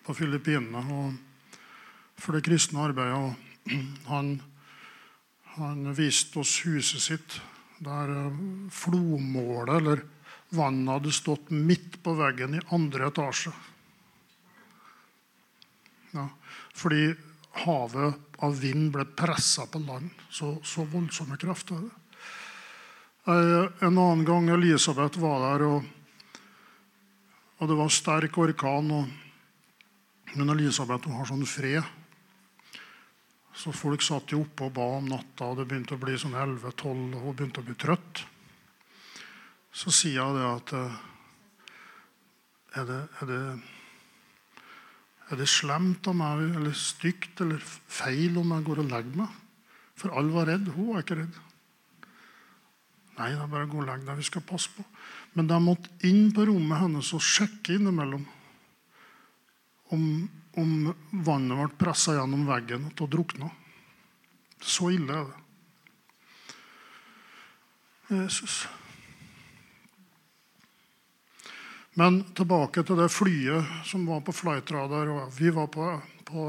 på 0.04 0.14
Filippinene 0.14 0.82
for 2.20 2.36
det 2.36 2.44
kristne 2.46 2.84
arbeidet. 2.88 3.36
Han, 4.12 4.34
han 5.56 5.94
viste 5.94 6.42
oss 6.42 6.58
huset 6.66 7.00
sitt, 7.00 7.36
der 7.78 8.10
eh, 8.12 8.40
flomålet, 8.70 9.76
eller 9.78 10.02
Vannet 10.54 10.92
hadde 10.92 11.12
stått 11.12 11.50
midt 11.50 12.02
på 12.02 12.12
veggen 12.18 12.54
i 12.58 12.64
andre 12.74 13.08
etasje. 13.08 13.52
Ja, 16.14 16.28
fordi 16.74 17.14
havet 17.64 18.38
av 18.44 18.60
vind 18.60 18.92
ble 18.94 19.06
pressa 19.16 19.66
på 19.66 19.80
land. 19.82 20.10
Så, 20.30 20.56
så 20.62 20.84
voldsomme 20.90 21.38
krefter. 21.40 21.82
En 23.24 23.98
annen 23.98 24.24
gang 24.28 24.50
Elisabeth 24.52 25.18
var 25.18 25.40
der, 25.42 25.66
og, 25.66 25.90
og 27.58 27.70
det 27.70 27.78
var 27.78 27.92
sterk 27.92 28.38
orkan. 28.42 28.90
Og, 28.98 30.34
men 30.34 30.54
Elisabeth 30.56 31.10
har 31.10 31.30
sånn 31.30 31.46
fred. 31.46 31.82
Så 33.54 33.70
folk 33.70 34.02
satt 34.02 34.32
jo 34.34 34.42
oppe 34.42 34.66
og 34.66 34.74
ba 34.74 34.86
om 34.98 35.10
natta, 35.12 35.46
og 35.46 35.60
det 35.60 35.68
begynte 35.70 35.94
å 35.94 36.02
bli 36.02 36.16
sånn 36.18 36.34
11-12, 36.34 37.12
og 37.14 37.20
hun 37.22 37.36
begynte 37.38 37.62
å 37.62 37.68
bli 37.68 37.76
trøtt 37.78 38.24
så 39.74 39.90
sier 39.90 40.20
jeg 40.20 40.34
det 40.36 40.44
at 40.46 40.72
eh, 40.78 40.98
er 42.78 42.84
det, 42.88 43.00
er 43.20 43.30
det, 43.30 43.40
er 45.30 45.40
det 45.40 45.48
slemt 45.50 46.06
av 46.10 46.16
meg, 46.18 46.44
eller 46.60 46.76
stygt 46.78 47.42
eller 47.42 47.62
feil 47.62 48.38
om 48.38 48.54
jeg 48.54 48.66
går 48.68 48.82
og 48.84 48.92
legger 48.92 49.18
meg? 49.24 49.40
For 49.98 50.14
alle 50.14 50.34
var 50.34 50.48
redd. 50.50 50.70
Hun 50.74 50.92
var 50.92 51.02
ikke 51.04 51.18
redd. 51.20 51.36
Nei, 53.14 53.28
det 53.30 53.42
er 53.42 53.50
bare 53.50 53.66
å 53.66 53.70
gå 53.70 53.78
og 53.82 53.86
legge 53.86 54.06
deg. 54.08 54.18
Vi 54.18 54.26
skal 54.26 54.46
passe 54.46 54.72
på. 54.74 54.86
Men 55.34 55.50
de 55.50 55.58
måtte 55.62 55.90
inn 56.06 56.28
på 56.34 56.46
rommet 56.46 56.78
hennes 56.84 57.10
og 57.16 57.22
sjekke 57.22 57.74
innimellom 57.74 58.22
om, 59.94 60.04
om 60.54 60.94
vannet 61.10 61.58
ble 61.58 61.68
pressa 61.78 62.14
gjennom 62.14 62.46
veggen 62.46 62.86
til 62.94 63.06
å 63.06 63.12
drukne. 63.16 63.50
Så 64.62 64.92
ille 64.94 65.18
er 65.18 65.26
det. 65.28 65.40
Jesus. 68.14 68.68
Men 71.98 72.22
tilbake 72.34 72.82
til 72.86 72.98
det 72.98 73.10
flyet 73.12 73.86
som 73.86 74.06
var 74.06 74.22
på 74.26 74.34
Flightradar. 74.34 75.10
Vi, 75.34 75.50
var 75.54 75.66
på, 75.72 75.90
på, 76.26 76.46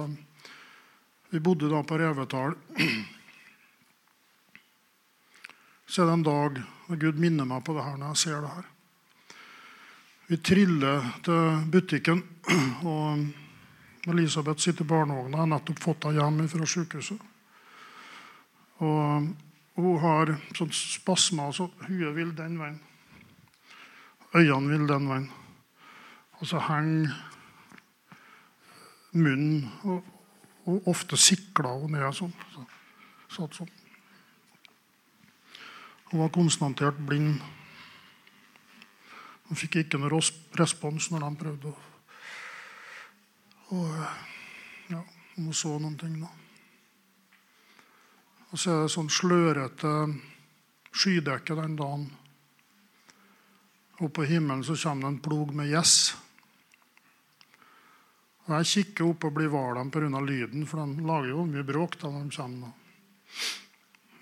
vi 1.30 1.40
bodde 1.40 1.70
da 1.74 1.84
på 1.86 1.98
Revetal. 2.02 2.56
Så 5.86 6.02
er 6.02 6.10
det 6.10 6.16
en 6.18 6.26
dag 6.26 6.58
og 6.90 6.98
Gud 7.02 7.20
minner 7.22 7.46
meg 7.50 7.62
på 7.66 7.76
det 7.78 7.86
her 7.86 7.98
når 7.98 8.16
jeg 8.16 8.24
ser 8.26 8.42
det 8.42 8.56
her. 8.56 8.75
Vi 10.28 10.38
triller 10.38 11.04
til 11.24 11.66
butikken, 11.72 12.24
og 12.90 13.26
Elisabeth 14.08 14.60
sitter 14.60 14.82
i 14.86 14.88
barnevogna. 14.88 15.38
har 15.38 15.50
nettopp 15.50 15.80
fått 15.84 16.08
henne 16.08 16.22
hjem 16.22 16.48
fra 16.50 16.66
sykehuset. 16.66 17.22
Og 18.82 19.30
hun 19.76 20.00
har 20.02 20.34
sånn 20.58 20.74
spasmer, 20.74 21.52
så 21.54 21.70
huet 21.86 22.16
vil 22.18 22.34
den 22.38 22.58
veien. 22.58 22.80
Øynene 24.34 24.72
vil 24.72 24.88
den 24.90 25.10
veien. 25.10 25.30
Og 26.40 26.50
så 26.50 26.60
henger 26.60 27.14
munnen 29.16 29.70
og, 29.84 30.04
og 30.66 30.90
ofte 30.92 31.18
sikler 31.22 31.84
hun 31.84 31.94
ned 31.96 32.10
sånn. 32.18 32.34
Så, 32.54 32.66
satt 33.38 33.62
sånn. 33.62 33.72
Hun 36.10 36.26
var 36.26 36.34
konstatert 36.34 36.98
blind. 37.06 37.40
Hun 39.46 39.60
fikk 39.60 39.82
ikke 39.84 40.02
noe 40.02 40.22
respons 40.58 41.12
når 41.14 41.28
han 41.28 41.38
prøvde 41.40 41.74
å 41.74 41.76
og, 43.74 43.90
ja, 44.92 45.00
Hun 45.36 45.54
så 45.54 45.72
noen 45.82 45.98
ting, 45.98 46.20
da. 46.22 46.30
Og 48.52 48.62
så 48.62 48.72
er 48.72 48.84
det 48.84 48.92
sånn 48.94 49.10
slørete 49.12 49.94
skydekke 50.96 51.58
den 51.58 51.74
dagen. 51.80 52.06
Oppe 53.98 54.12
på 54.20 54.28
himmelen 54.30 54.64
så 54.64 54.78
kommer 54.80 55.08
det 55.08 55.12
en 55.16 55.24
plog 55.26 55.52
med 55.58 55.72
gjess. 55.72 55.96
Jeg 58.46 58.70
kikker 58.70 59.10
opp 59.10 59.26
og 59.26 59.34
blir 59.34 59.50
dem 59.50 59.92
pga. 59.92 60.22
lyden, 60.22 60.66
for 60.66 60.86
de 60.86 61.02
lager 61.02 61.30
jo 61.30 61.46
mye 61.46 61.64
bråk 61.64 61.98
da 62.00 62.10
de 62.10 62.30
kommer. 62.30 62.72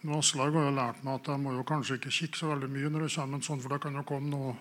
Aslaug 0.03 0.55
har 0.55 0.65
jo 0.67 0.75
lært 0.75 1.03
meg 1.03 1.19
at 1.19 1.27
jeg 1.27 1.39
må 1.39 1.53
jo 1.53 1.63
kanskje 1.63 1.95
ikke 1.95 2.11
kikke 2.11 2.37
så 2.37 2.47
veldig 2.47 2.69
mye 2.69 2.89
når 2.89 3.05
det 3.05 3.15
kommer 3.15 3.37
en 3.37 3.43
sånn, 3.43 3.61
for 3.61 3.69
det 3.69 3.81
kan 3.81 3.95
jo 3.95 4.03
komme 4.03 4.29
noe 4.29 4.55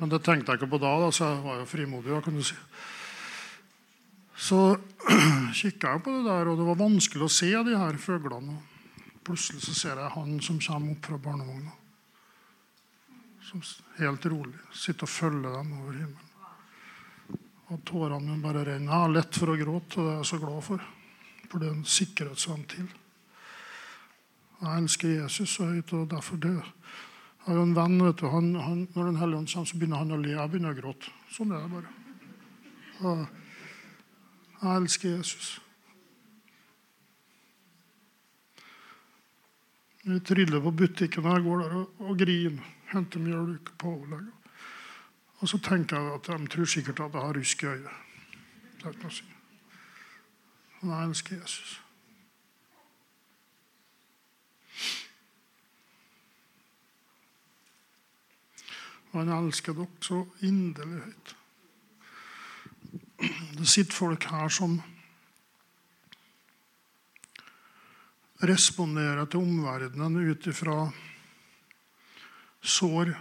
Men 0.00 0.12
det 0.12 0.22
tenkte 0.24 0.52
jeg 0.52 0.60
ikke 0.60 0.72
på 0.74 0.82
da, 0.82 0.92
da 1.00 1.08
så 1.14 1.30
jeg 1.30 1.42
var 1.44 1.60
jo 1.60 1.68
frimodig. 1.70 2.12
da, 2.12 2.20
kan 2.24 2.36
du 2.36 2.44
si. 2.44 2.56
Så 4.36 4.60
kikka 5.60 5.94
jeg 5.94 6.04
på 6.04 6.12
det 6.18 6.24
der, 6.28 6.50
og 6.50 6.58
det 6.60 6.68
var 6.68 6.82
vanskelig 6.82 7.24
å 7.24 7.32
se 7.32 7.50
de 7.66 7.76
her 7.78 7.96
fuglene. 8.00 8.58
Plutselig 9.26 9.64
så 9.64 9.74
ser 9.74 9.98
jeg 10.02 10.14
han 10.14 10.36
som 10.44 10.60
kommer 10.62 10.92
opp 10.92 11.08
fra 11.08 11.18
barnevogna. 11.18 11.72
Som 13.46 13.62
helt 13.98 14.26
rolig 14.28 14.58
sitter 14.74 15.06
og 15.06 15.10
følger 15.12 15.56
dem 15.56 15.72
over 15.80 15.96
himmelen. 15.96 16.32
Og 17.72 17.80
tårene 17.86 18.20
mine 18.22 18.42
bare 18.44 18.62
renner. 18.68 18.92
Jeg 18.92 19.02
har 19.06 19.16
lett 19.16 19.40
for 19.40 19.50
å 19.50 19.58
gråte, 19.58 19.98
og 19.98 20.04
det 20.06 20.12
er 20.12 20.20
jeg 20.20 20.30
så 20.30 20.38
glad 20.42 20.62
for. 20.68 20.86
For 21.46 21.62
det 21.62 21.66
er 21.66 21.74
en 21.74 21.90
sikkerhetsventil. 21.96 22.86
Jeg 24.60 24.82
elsker 24.82 25.14
Jesus 25.16 25.56
så 25.56 25.66
høyt, 25.72 25.92
og 25.96 26.06
derfor 26.12 26.38
det. 26.42 26.54
Jeg 27.46 27.54
har 27.54 27.60
jo 27.60 27.66
en 27.68 27.76
venn, 27.76 28.00
vet 28.02 28.18
du, 28.18 28.24
han, 28.26 28.46
han, 28.58 28.78
Når 28.94 29.04
Den 29.04 29.18
hellige 29.20 29.38
ånd 29.38 29.52
kommer, 29.52 29.68
så 29.70 29.76
begynner 29.78 30.00
han 30.02 30.10
å 30.10 30.16
le. 30.18 30.32
Jeg 30.34 30.50
begynner 30.50 30.72
å 30.74 30.78
gråte. 30.80 31.12
Sånn 31.30 31.52
er 31.54 31.62
det 31.62 31.70
bare. 31.76 33.20
Jeg 34.56 34.72
elsker 34.72 35.12
Jesus. 35.12 35.52
Jeg 40.02 40.24
triller 40.26 40.66
på 40.66 40.74
butikken 40.74 41.30
jeg 41.30 41.46
går 41.46 41.62
der 41.62 41.78
og, 41.84 42.02
og 42.02 42.18
griner. 42.18 42.74
Henter 42.90 43.22
mjølk 43.22 43.70
på 43.78 43.94
overlegg. 43.94 44.26
Og 45.38 45.54
så 45.54 45.62
tenker 45.62 46.02
jeg 46.02 46.18
at 46.18 46.34
de 46.34 46.50
tror 46.50 46.74
sikkert 46.74 47.06
at 47.06 47.14
jeg 47.14 47.28
har 47.28 47.38
rusk 47.38 47.62
i 47.62 47.72
øyet. 47.76 47.96
Men 50.80 50.90
jeg 50.90 51.08
elsker 51.12 51.38
Jesus. 51.44 51.80
Og 59.16 59.22
han 59.22 59.32
elsker 59.32 59.72
dere 59.72 60.04
så 60.04 60.18
inderlig 60.44 60.98
høyt. 61.00 61.30
Det 63.56 63.64
sitter 63.64 63.96
folk 63.96 64.26
her 64.28 64.50
som 64.52 64.74
responderer 68.44 69.24
til 69.32 69.40
omverdenen 69.40 70.18
ut 70.20 70.48
ifra 70.50 70.74
sår, 72.60 73.14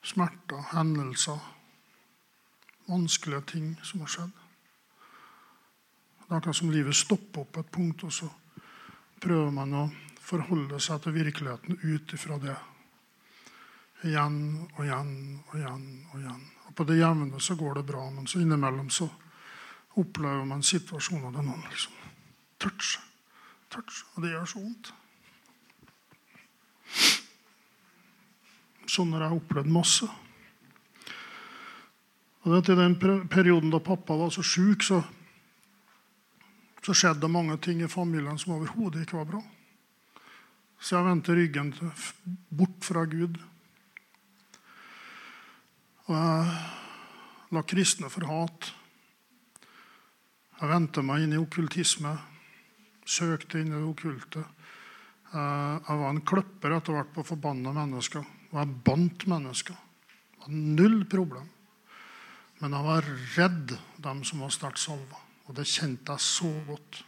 smerter, 0.00 0.62
hendelser, 0.70 1.42
vanskelige 2.86 3.42
ting 3.52 3.66
som 3.84 4.06
har 4.06 4.14
skjedd. 4.14 4.32
Det 6.22 6.30
er 6.30 6.38
akkurat 6.38 6.60
som 6.62 6.72
livet 6.72 6.96
stopper 6.96 7.44
opp 7.44 7.60
et 7.60 7.68
punkt, 7.76 8.06
og 8.08 8.16
så 8.16 8.30
prøver 9.20 9.52
man 9.60 9.76
å 9.76 9.84
forholde 10.24 10.80
seg 10.80 11.04
til 11.04 11.18
virkeligheten 11.20 11.84
ut 11.84 12.16
ifra 12.16 12.40
det. 12.40 12.56
Igjen 14.04 14.36
og 14.76 14.84
igjen 14.84 15.14
og 15.48 15.56
igjen. 15.56 15.86
og 16.12 16.20
igjen. 16.20 16.44
Og 16.68 16.74
På 16.76 16.84
det 16.84 16.98
jevne 16.98 17.40
så 17.40 17.56
går 17.56 17.74
det 17.80 17.86
bra, 17.88 18.10
men 18.10 18.26
så 18.26 18.40
innimellom 18.40 18.90
så 18.90 19.08
opplever 19.96 20.44
man 20.44 20.62
situasjoner 20.62 21.32
der 21.32 21.42
noen 21.46 21.64
liksom 21.70 21.92
toucher. 22.60 23.02
Touch, 23.70 24.04
og 24.14 24.22
det 24.22 24.30
gjør 24.30 24.46
så 24.46 24.60
vondt. 24.62 24.92
Sånn 28.86 29.12
har 29.16 29.26
jeg 29.26 29.40
opplevd 29.40 29.72
masse. 29.74 30.06
Og 32.46 32.52
det 32.54 32.70
I 32.70 32.78
den 32.78 32.94
perioden 33.26 33.72
da 33.74 33.80
pappa 33.82 34.14
var 34.14 34.30
så 34.30 34.44
sjuk, 34.46 34.84
så, 34.86 35.00
så 36.86 36.94
skjedde 36.94 37.24
det 37.24 37.32
mange 37.34 37.58
ting 37.58 37.82
i 37.82 37.90
familien 37.90 38.38
som 38.38 38.54
overhodet 38.54 39.02
ikke 39.02 39.18
var 39.18 39.30
bra. 39.32 39.42
Så 40.78 40.94
jeg 40.94 41.08
vendte 41.08 41.34
ryggen 41.34 41.72
bort 42.54 42.86
fra 42.86 43.02
Gud. 43.10 43.40
Og 46.06 46.14
jeg 46.14 47.54
la 47.56 47.62
kristne 47.66 48.10
for 48.12 48.26
hat. 48.30 48.68
Jeg 50.56 50.70
vendte 50.70 51.02
meg 51.04 51.24
inn 51.24 51.34
i 51.34 51.40
okkultisme. 51.40 52.12
Søkte 53.06 53.60
inn 53.60 53.72
i 53.72 53.76
det 53.76 53.86
okkulte. 53.86 54.44
Jeg 55.32 55.98
var 56.00 56.08
en 56.08 56.22
kløpper 56.26 56.76
etter 56.76 56.96
hvert 56.96 57.12
på 57.14 57.26
forbanna 57.26 57.74
mennesker. 57.74 58.22
Og 58.52 58.60
jeg 58.60 58.78
bandt 58.86 59.26
mennesker. 59.30 59.74
Det 59.74 60.44
var 60.44 60.54
null 60.78 61.02
problem. 61.10 61.50
Men 62.62 62.78
jeg 62.78 62.86
var 62.86 63.10
redd 63.36 63.76
dem 64.06 64.22
som 64.24 64.46
var 64.46 64.54
sterkt 64.54 64.80
salva. 64.80 65.20
Og 65.46 65.58
det 65.58 65.66
kjente 65.68 66.14
jeg 66.14 66.24
så 66.24 66.52
godt. 66.70 67.02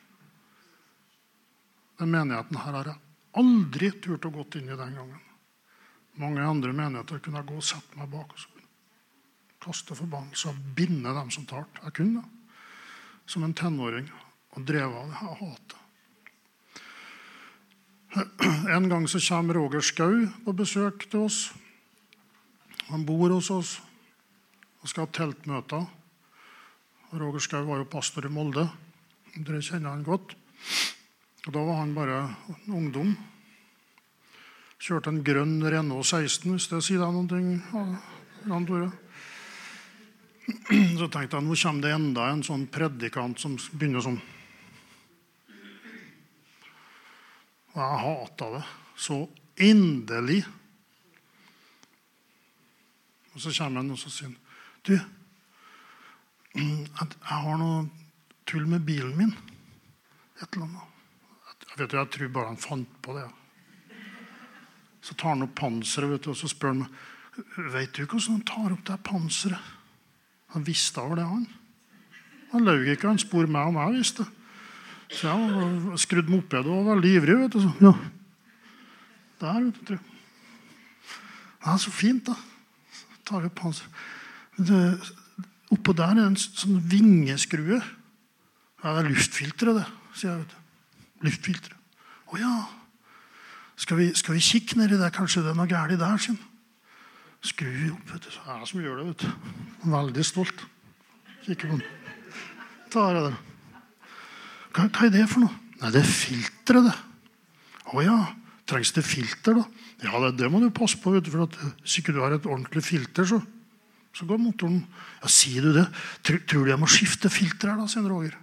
Den 1.99 2.13
menigheten 2.15 2.59
her 2.63 2.77
har 2.81 2.93
jeg 2.93 3.03
aldri 3.39 3.95
turt 4.03 4.27
å 4.27 4.35
gå 4.35 4.45
inn 4.59 4.71
i 4.71 4.79
den 4.79 5.01
gangen. 5.01 5.25
Mange 6.19 6.43
andre 6.43 6.75
menigheter 6.75 7.23
kunne 7.23 7.41
jeg 7.41 7.51
gå 7.51 7.59
og 7.63 7.67
sette 7.67 7.99
meg 7.99 8.11
bak. 8.11 8.35
og 8.35 8.43
så 8.43 8.58
kaste 9.68 9.96
forbannelse 9.96 10.48
og 10.48 10.61
binde 10.76 11.12
dem 11.12 11.31
som 11.35 11.46
talte. 11.46 11.83
Jeg 11.85 11.96
kunne 11.98 12.22
det. 12.22 12.28
Som 13.28 13.44
en 13.44 13.54
tenåring. 13.54 14.09
Og 14.57 14.64
drev 14.66 14.94
av 14.96 15.12
det 15.12 15.20
hatet. 15.42 15.76
En 18.74 18.88
gang 18.88 19.04
så 19.09 19.20
kommer 19.20 19.54
Roger 19.54 19.85
Skau 19.85 20.24
på 20.44 20.52
besøk 20.57 21.04
til 21.11 21.26
oss. 21.26 21.52
Han 22.88 23.04
bor 23.04 23.28
hos 23.35 23.50
oss 23.52 23.74
og 24.81 24.88
skal 24.88 25.04
ha 25.04 25.12
teltmøter. 25.12 25.85
Roger 27.12 27.44
Skau 27.44 27.66
var 27.68 27.83
jo 27.83 27.90
pastor 27.92 28.24
i 28.24 28.33
Molde. 28.33 28.64
Dere 29.37 29.61
kjenner 29.61 29.92
han 29.92 30.07
godt. 30.07 30.33
Og 31.46 31.52
Da 31.52 31.61
var 31.64 31.83
han 31.83 31.94
bare 31.94 32.22
ungdom. 32.68 33.12
Kjørte 34.78 35.11
en 35.11 35.24
grønn 35.24 35.61
Renault 35.64 36.07
16, 36.07 36.52
hvis 36.54 36.68
det 36.70 36.81
sier 36.87 37.02
deg 37.02 37.12
noe. 37.12 38.00
Jan 38.46 38.66
Tore. 38.66 38.90
Så 40.99 41.09
tenkte 41.13 41.37
jeg 41.37 41.45
nå 41.45 41.57
kommer 41.61 41.85
det 41.85 41.95
enda 41.95 42.29
en 42.33 42.43
sånn 42.45 42.67
predikant 42.73 43.41
som 43.41 43.57
begynner 43.73 44.05
sånn. 44.05 44.21
Og 47.75 47.81
jeg 47.83 48.03
hata 48.05 48.49
det 48.57 48.63
så 48.99 49.19
inderlig. 49.63 50.41
Og 53.35 53.43
så 53.45 53.53
kommer 53.55 53.83
han 53.83 53.93
og 53.95 54.01
så 54.01 54.11
sier 54.11 54.31
han, 54.31 54.39
du, 54.89 54.95
jeg 56.57 57.29
har 57.29 57.61
noe 57.61 57.85
tull 58.49 58.65
med 58.67 58.87
bilen 58.89 59.15
min. 59.19 59.35
Et 60.41 60.49
eller 60.49 60.65
annet. 60.65 60.97
Jeg, 61.69 61.77
vet, 61.83 61.99
jeg 62.01 62.11
tror 62.15 62.33
bare 62.35 62.55
han 62.55 62.63
fant 62.63 62.99
på 63.05 63.15
det. 63.19 63.29
Så 65.05 65.15
tar 65.15 65.37
han 65.37 65.47
opp 65.47 65.55
panseret 65.61 66.27
og 66.27 66.37
så 66.37 66.51
spør 66.51 66.75
han 66.75 66.85
meg 66.87 66.99
vet 67.71 67.95
du 67.95 68.03
hvordan 68.03 68.41
han 68.41 68.47
tar 68.49 68.73
opp 68.75 68.87
det 68.89 68.97
panseret. 69.07 69.75
Han 70.55 70.65
visste 70.67 71.03
over 71.03 71.19
det, 71.21 71.27
han. 71.29 71.47
Han 72.53 72.65
løy 72.65 72.93
ikke. 72.93 73.11
Han 73.11 73.21
spurte 73.21 73.53
meg 73.53 73.69
om 73.69 73.81
jeg 73.81 73.99
visste. 73.99 74.27
Så 75.13 75.33
jeg 75.33 76.01
skrudde 76.01 76.33
moped 76.33 76.67
og 76.67 76.85
var 76.85 76.95
veldig 76.95 77.13
ivrig. 77.21 77.37
vet 77.43 77.57
du. 77.57 77.69
Ja. 77.85 77.93
Der, 79.41 79.61
vet 79.65 79.93
du. 79.93 79.99
Ja, 81.65 81.77
så 81.81 81.93
fint, 81.93 82.29
da. 82.29 82.37
Så 82.93 83.21
tar 83.29 83.47
opp 83.49 83.63
hans. 83.65 83.83
Det, 84.57 84.81
oppå 85.75 85.95
der 85.97 86.17
er 86.17 86.27
en 86.27 86.39
sånn 86.41 86.81
vingeskrue. 86.91 87.81
Ja, 88.79 88.95
det 88.95 89.05
er 89.05 89.11
luftfilteret, 89.11 89.81
det, 89.81 89.87
sier 90.15 90.33
jeg. 90.33 90.45
vet 90.45 90.53
du. 90.55 91.27
Luftfilteret. 91.29 91.79
Å 92.29 92.41
ja. 92.41 92.55
Skal 93.79 94.01
vi, 94.01 94.09
skal 94.19 94.37
vi 94.37 94.43
kikke 94.43 94.79
nedi 94.81 94.99
der? 94.99 95.13
Kanskje 95.15 95.45
det 95.45 95.53
er 95.53 95.59
noe 95.59 95.71
galt 95.71 95.99
der? 95.99 96.23
sin? 96.23 96.39
Skru 97.44 97.92
opp. 97.92 98.11
vet 98.12 98.24
du. 98.24 98.31
Det 98.33 98.42
er 98.44 98.59
jeg 98.59 98.70
som 98.70 98.83
gjør 98.83 98.98
det. 99.01 99.07
vet 99.12 99.24
du. 99.24 99.92
Veldig 99.92 100.24
stolt. 100.27 100.64
Kikker 101.46 101.70
på 101.70 101.79
den. 101.79 101.85
Tar 102.92 103.14
jeg 103.14 103.29
det. 103.29 103.37
Hva, 104.74 104.87
hva 104.88 105.07
er 105.07 105.14
det 105.14 105.27
for 105.31 105.44
noe? 105.44 105.55
Nei, 105.79 105.92
det 105.94 106.03
er 106.03 106.11
filteret, 106.11 106.88
det. 106.90 106.96
Å 107.94 108.05
ja. 108.05 108.18
Trengs 108.68 108.90
det 108.92 109.05
filter, 109.07 109.57
da? 109.57 109.64
Ja, 110.05 110.18
det, 110.27 110.35
det 110.42 110.51
må 110.53 110.61
du 110.61 110.68
passe 110.74 110.98
på. 111.01 111.14
vet 111.14 111.24
du, 111.24 111.33
for 111.33 111.46
at 111.46 111.57
Hvis 111.81 112.01
ikke 112.03 112.12
du 112.12 112.20
har 112.20 112.35
et 112.35 112.46
ordentlig 112.48 112.83
filter, 112.85 113.24
så, 113.29 113.40
så 114.12 114.29
går 114.29 114.42
motoren 114.42 114.83
Ja, 115.22 115.31
Sier 115.33 115.64
du 115.64 115.72
det? 115.79 115.87
Tror, 116.27 116.42
tror 116.51 116.66
du 116.66 116.72
jeg 116.74 116.83
må 116.83 116.90
skifte 116.90 117.33
filter 117.33 117.72
her, 117.72 117.81
da, 117.81 117.88
sier 117.88 118.07
Roger. 118.11 118.37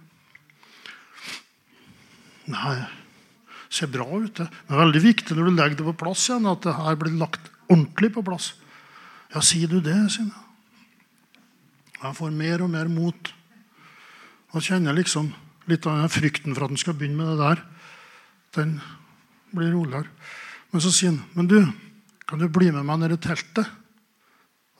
Nei, 2.50 2.76
ser 3.70 3.90
bra 3.90 4.06
ut, 4.06 4.32
det. 4.38 4.46
Men 4.68 4.82
veldig 4.84 5.02
viktig 5.04 5.36
når 5.36 5.48
du 5.48 5.56
legger 5.56 5.80
det 5.80 5.88
på 5.92 5.98
plass 6.04 6.28
igjen, 6.28 6.46
at 6.50 6.66
det 6.66 6.74
her 6.78 6.98
blir 6.98 7.18
lagt 7.20 7.50
ordentlig 7.66 8.12
på 8.14 8.24
plass. 8.26 8.52
Ja, 9.34 9.42
sier 9.42 9.70
du 9.70 9.80
det, 9.82 9.96
sier 10.12 10.28
jeg. 10.28 10.42
Jeg 11.96 12.16
får 12.18 12.34
mer 12.36 12.62
og 12.62 12.70
mer 12.70 12.90
mot. 12.92 13.32
Og 14.54 14.62
kjenner 14.62 14.94
liksom 14.96 15.32
litt 15.70 15.86
av 15.88 15.98
den 16.00 16.12
frykten 16.12 16.54
for 16.54 16.66
at 16.66 16.72
han 16.72 16.80
skal 16.80 16.96
begynne 16.98 17.18
med 17.18 17.32
det 17.32 17.40
der. 17.42 17.64
Den 18.56 18.76
blir 19.56 19.72
roligere. 19.74 20.10
Men 20.70 20.84
så 20.84 20.92
sier 20.92 21.14
han, 21.14 21.22
men 21.34 21.50
du, 21.50 21.58
kan 22.28 22.40
du 22.40 22.48
bli 22.52 22.70
med 22.70 22.86
meg 22.86 23.00
ned 23.00 23.16
i 23.16 23.20
teltet 23.22 23.68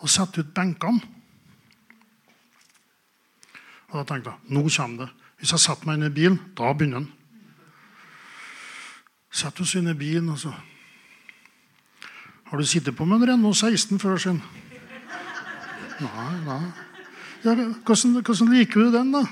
og 0.02 0.12
sette 0.12 0.44
ut 0.44 0.54
benkene? 0.54 1.00
Og 3.90 4.00
da 4.00 4.04
tenkte 4.06 4.34
jeg 4.34 4.54
nå 4.54 4.64
kommer 4.66 5.06
det. 5.06 5.10
Hvis 5.40 5.52
jeg 5.52 5.62
setter 5.62 5.88
meg 5.88 5.98
inn 5.98 6.08
i 6.08 6.14
bilen, 6.14 6.38
da 6.56 6.72
begynner 6.72 7.02
han. 7.02 7.10
Sett 9.36 9.60
oss 9.60 9.74
inn 9.76 9.90
i 9.90 9.96
bilen, 9.96 10.30
og 10.32 10.40
så 10.40 10.52
Har 12.46 12.58
du 12.58 12.66
sittet 12.66 12.94
på 12.96 13.04
med 13.04 13.22
en 13.22 13.32
Renault 13.32 13.58
16 13.58 13.98
før, 13.98 14.20
sin? 14.22 14.42
Nei, 15.98 16.34
nei. 16.44 16.60
Ja, 17.42 17.54
hvordan, 17.56 18.20
hvordan 18.20 18.52
liker 18.52 18.86
du 18.86 18.92
den, 18.94 19.10
da? 19.14 19.24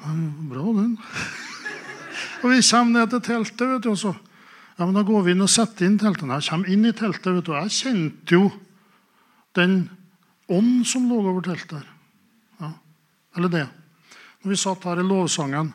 Ja, 0.00 0.14
bra, 0.50 0.64
den. 0.80 0.96
og 2.42 2.50
vi 2.50 2.60
kommer 2.70 2.92
ned 2.96 3.12
til 3.12 3.22
teltet, 3.28 3.66
vet 3.68 3.86
du, 3.86 3.92
og 3.92 4.00
så 4.00 4.14
ja, 4.80 4.86
men 4.86 4.96
Da 4.96 5.02
går 5.04 5.26
vi 5.26 5.34
inn 5.34 5.44
og 5.44 5.50
setter 5.52 5.84
inn 5.84 5.98
teltet. 6.00 6.24
Jeg 6.30 6.48
kommer 6.48 6.70
inn 6.72 6.86
i 6.88 6.94
teltet, 6.96 7.34
vet 7.36 7.44
du, 7.44 7.52
jeg 7.52 7.74
kjente 7.76 8.36
jo 8.38 8.46
den 9.58 9.74
ånd 10.48 10.86
som 10.88 11.04
lå 11.10 11.18
over 11.20 11.44
teltet. 11.44 11.84
Ja. 12.62 12.70
Eller 13.36 13.52
det. 13.52 13.66
Når 14.40 14.54
vi 14.54 14.58
satt 14.62 14.86
her 14.88 15.02
i 15.02 15.04
lovsangen, 15.04 15.74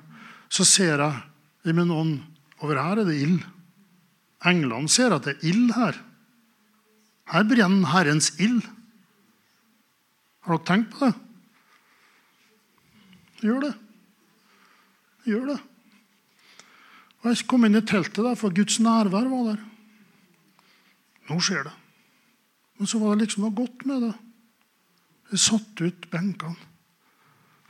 så 0.49 0.65
ser 0.65 1.03
jeg 1.03 1.69
i 1.69 1.75
min 1.77 1.93
ånd 1.93 2.17
over 2.65 2.81
her 2.81 3.03
er 3.03 3.05
det 3.05 3.19
ild. 3.21 3.45
Englene 4.45 4.89
ser 4.89 5.13
at 5.13 5.27
det 5.27 5.35
er 5.35 5.47
ild 5.51 5.75
her. 5.77 6.01
Her 7.31 7.45
brenner 7.47 7.89
Herrens 7.93 8.31
ild. 8.39 8.65
Har 10.45 10.57
dere 10.57 10.67
tenkt 10.67 10.91
på 10.93 11.05
det? 11.05 11.13
Gjør 13.45 13.63
det. 13.65 13.71
Gjør 15.25 15.47
det. 15.53 15.57
Og 17.23 17.31
Jeg 17.31 17.47
kom 17.49 17.65
inn 17.65 17.79
i 17.79 17.81
teltet, 17.81 18.21
der, 18.21 18.38
for 18.38 18.53
Guds 18.53 18.77
nærvær 18.77 19.25
var 19.31 19.47
der. 19.49 19.63
Nå 21.25 21.39
skjer 21.41 21.65
det. 21.65 21.73
Men 22.77 22.89
så 22.91 22.99
var 23.01 23.15
det 23.15 23.25
liksom 23.25 23.47
noe 23.47 23.57
godt 23.57 23.85
med 23.89 24.03
det. 24.05 24.13
Jeg 25.31 25.41
satte 25.41 25.89
ut 25.89 26.09
benkene. 26.11 26.73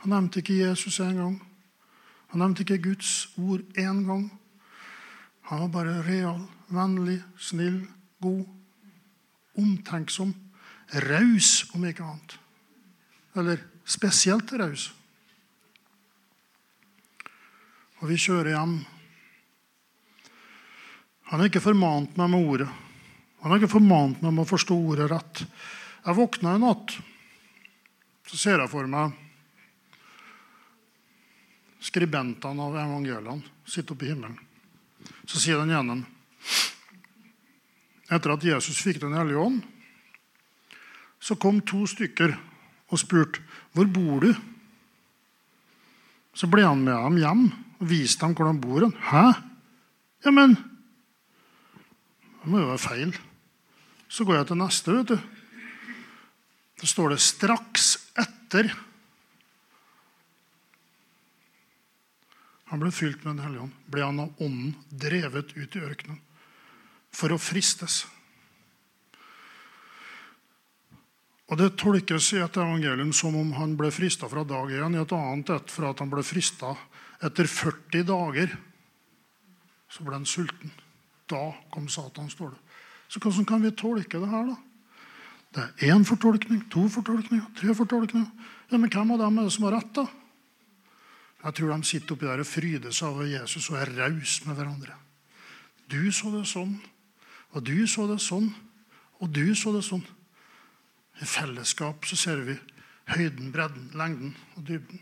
Han 0.02 0.12
nevnte 0.12 0.42
ikke 0.42 0.58
Jesus 0.60 1.00
en 1.00 1.16
gang. 1.16 1.36
Han 2.34 2.42
nevnte 2.42 2.66
ikke 2.66 2.82
Guds 2.90 3.30
ord 3.40 3.64
én 3.80 4.02
gang. 4.04 4.26
Han 5.48 5.62
var 5.64 5.72
bare 5.72 6.02
real, 6.04 6.42
vennlig, 6.68 7.22
snill, 7.40 7.86
god, 8.20 8.44
omtenksom, 9.60 10.34
raus, 11.08 11.64
om 11.74 11.84
ikke 11.88 12.04
annet. 12.04 12.36
Eller 13.36 13.62
spesielt 13.86 14.52
raus. 14.56 14.90
Og 18.00 18.10
vi 18.10 18.18
kjører 18.20 18.52
hjem. 18.52 18.78
Han 21.30 21.40
har 21.40 21.48
ikke 21.48 21.64
formant 21.64 22.16
meg 22.18 22.32
med 22.32 22.48
ordet. 22.48 22.68
Han 23.42 23.52
har 23.52 23.60
ikke 23.60 23.76
formant 23.76 24.22
meg 24.22 24.32
med 24.32 24.44
å 24.44 24.50
forstå 24.50 24.76
ordet 24.76 25.10
rett. 25.10 25.44
Jeg 26.06 26.18
våkna 26.18 26.56
i 26.56 26.62
natt. 26.62 26.96
Så 28.26 28.38
ser 28.38 28.60
jeg 28.60 28.70
for 28.72 28.90
meg 28.90 29.14
skribentene 31.86 32.64
av 32.66 32.76
evangeliene 32.80 33.66
sitte 33.66 33.94
oppe 33.94 34.06
i 34.06 34.10
himmelen. 34.10 34.38
Så 35.26 35.38
sier 35.38 35.60
den 35.60 35.74
ene 35.74 36.00
Etter 38.06 38.34
at 38.36 38.44
Jesus 38.46 38.78
fikk 38.82 39.00
Den 39.02 39.16
hellige 39.18 39.42
ånd, 39.42 39.62
så 41.18 41.34
kom 41.40 41.58
to 41.64 41.86
stykker 41.88 42.36
og 42.92 43.00
spurte 43.00 43.42
hvor 43.74 43.88
bor 43.90 44.20
du 44.22 44.30
Så 46.36 46.46
ble 46.52 46.66
han 46.66 46.84
med 46.84 46.94
dem 46.94 47.16
hjem 47.22 47.44
og 47.80 47.86
viste 47.88 48.26
dem 48.26 48.34
hvor 48.36 48.50
de 48.50 48.60
bor. 48.60 48.84
Hæ? 49.10 49.24
Ja, 50.24 50.30
men 50.30 50.56
Det 52.42 52.52
må 52.52 52.60
jo 52.60 52.68
være 52.68 52.78
feil. 52.78 53.14
Så 54.08 54.24
går 54.24 54.36
jeg 54.36 54.46
til 54.46 54.58
neste. 54.60 54.92
vet 54.92 55.08
du. 55.08 55.16
Da 56.76 56.86
står 56.86 57.08
det 57.08 57.18
'straks 57.18 57.96
etter'. 58.14 58.76
Han 62.66 62.80
ble 62.80 62.92
fylt 62.92 63.24
med 63.24 63.34
Den 63.34 63.44
hellige 63.44 63.62
ånd. 63.62 63.72
Ble 63.90 64.04
han 64.04 64.20
av 64.20 64.34
ånden 64.38 64.76
drevet 64.90 65.56
ut 65.56 65.76
i 65.76 65.80
ørkenen 65.80 66.20
for 67.16 67.32
å 67.32 67.40
fristes. 67.40 68.04
Og 71.46 71.60
Det 71.60 71.76
tolkes 71.78 72.32
i 72.34 72.42
et 72.42 72.56
evangelium 72.58 73.12
som 73.14 73.36
om 73.38 73.52
han 73.54 73.76
ble 73.78 73.92
frista 73.94 74.28
fra 74.28 74.42
dag 74.44 74.72
én. 74.74 74.96
I 74.96 75.02
et 75.04 75.14
annet 75.14 75.52
et 75.54 75.70
fra 75.70 75.92
at 75.94 76.02
han 76.02 76.10
ble 76.10 76.24
frista 76.26 76.74
etter 77.22 77.46
40 77.46 78.02
dager. 78.08 78.56
Så 79.88 80.02
ble 80.02 80.18
han 80.18 80.26
sulten. 80.26 80.72
Da 81.30 81.52
kom 81.70 81.86
Satan, 81.88 82.28
står 82.30 82.50
det. 82.50 82.62
Så 83.08 83.22
hvordan 83.22 83.46
kan 83.46 83.62
vi 83.62 83.70
tolke 83.70 84.18
det 84.18 84.30
her, 84.30 84.50
da? 84.50 84.56
Det 85.54 85.62
er 85.62 85.94
én 85.94 86.04
fortolkning, 86.04 86.64
to 86.68 86.88
fortolkninger, 86.90 87.46
tre 87.56 87.74
fortolkninger. 87.74 88.50
Ja, 88.70 88.78
Men 88.78 88.90
hvem 88.90 89.14
av 89.14 89.22
dem 89.22 89.38
er 89.38 89.46
det 89.46 89.54
som 89.54 89.64
har 89.64 89.78
rett, 89.78 89.94
da? 89.94 90.06
Jeg 91.46 91.54
tror 91.54 91.70
de 91.70 91.86
sitter 91.86 92.12
oppi 92.12 92.26
der 92.26 92.42
og 92.42 92.50
fryder 92.50 92.92
seg 92.92 93.08
over 93.14 93.30
Jesus 93.30 93.70
og 93.70 93.78
er 93.78 93.94
rause 93.94 94.48
med 94.48 94.58
hverandre. 94.58 94.98
Du 95.86 96.10
så 96.10 96.32
det 96.34 96.42
sånn, 96.50 96.74
og 97.56 97.64
du 97.64 97.86
så 97.88 98.04
det 98.10 98.18
sånn, 98.20 98.50
og 99.24 99.32
du 99.32 99.54
så 99.56 99.72
det 99.72 99.82
sånn. 99.86 100.04
I 101.24 101.24
fellesskap 101.24 102.04
så 102.04 102.18
ser 102.20 102.42
vi 102.44 102.56
høyden, 103.14 103.48
bredden, 103.54 103.88
lengden 103.96 104.34
og 104.58 104.66
dybden. 104.68 105.00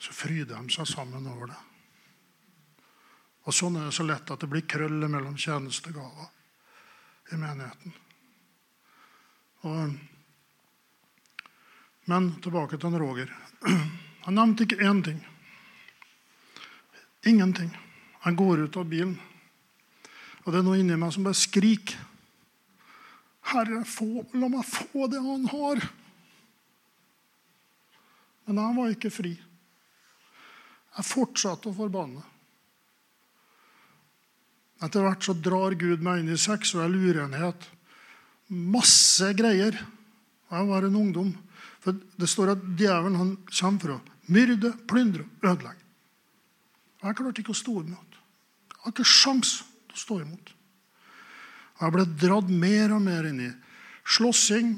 Så 0.00 0.14
fryder 0.16 0.56
de 0.56 0.72
seg 0.72 0.88
sammen 0.88 1.26
over 1.28 1.52
det. 1.52 1.58
Og 3.48 3.56
Sånn 3.56 3.76
er 3.80 3.88
det 3.88 3.96
så 3.96 4.04
lett 4.04 4.30
at 4.30 4.40
det 4.40 4.48
blir 4.48 4.64
krøll 4.68 5.04
mellom 5.08 5.36
tjenestegaver 5.36 6.28
i 7.32 7.38
menigheten. 7.40 7.94
Og, 9.68 9.94
men 12.08 12.28
tilbake 12.44 12.80
til 12.80 12.96
Roger. 13.00 13.32
Han 14.24 14.36
nevnte 14.36 14.64
ikke 14.64 14.84
én 14.84 15.00
ting. 15.04 15.20
Ingenting. 17.28 17.72
Han 18.24 18.36
går 18.36 18.66
ut 18.68 18.76
av 18.76 18.88
bilen, 18.88 19.16
og 20.48 20.54
det 20.54 20.62
er 20.62 20.64
noe 20.64 20.78
inni 20.80 20.96
meg 20.96 21.10
som 21.12 21.26
bare 21.26 21.36
skriker. 21.36 21.98
Herre, 23.52 23.82
få, 23.84 24.22
la 24.32 24.48
meg 24.48 24.64
få 24.64 25.04
det 25.12 25.20
han 25.20 25.44
har. 25.52 25.82
Men 28.48 28.62
jeg 28.62 28.76
var 28.78 28.94
ikke 28.94 29.12
fri. 29.12 29.34
Jeg 30.96 31.04
fortsatte 31.04 31.68
å 31.68 31.76
forbanne. 31.76 32.24
Etter 34.80 35.04
hvert 35.04 35.28
så 35.28 35.36
drar 35.36 35.76
Gud 35.76 36.00
meg 36.00 36.22
inn 36.22 36.32
i 36.32 36.40
seksuell 36.40 36.96
urenhet. 36.96 37.68
Masse 38.48 39.34
greier. 39.36 39.76
Jeg 40.48 40.72
var 40.72 40.88
en 40.88 40.96
ungdom. 40.96 41.34
For 41.84 41.92
Det 41.92 42.32
står 42.32 42.56
at 42.56 42.68
djevelen 42.72 43.20
han 43.20 43.36
kommer 43.52 43.84
for 43.84 43.98
å 43.98 44.02
myrde, 44.32 44.72
plyndre 44.88 45.28
ødelegge. 45.44 45.84
Jeg 47.04 47.20
klarte 47.20 47.44
ikke 47.44 47.52
å 47.52 47.64
stå 47.66 47.82
imot. 47.84 48.22
Jeg 48.78 48.86
har 48.86 48.96
ikke 48.96 49.12
sjans 49.12 49.58
stå 49.98 50.20
imot. 50.22 50.54
Jeg 51.78 51.94
ble 51.94 52.04
dratt 52.18 52.50
mer 52.50 52.94
og 52.96 53.02
mer 53.04 53.28
inn 53.28 53.42
i 53.44 53.50
slåssing 54.08 54.72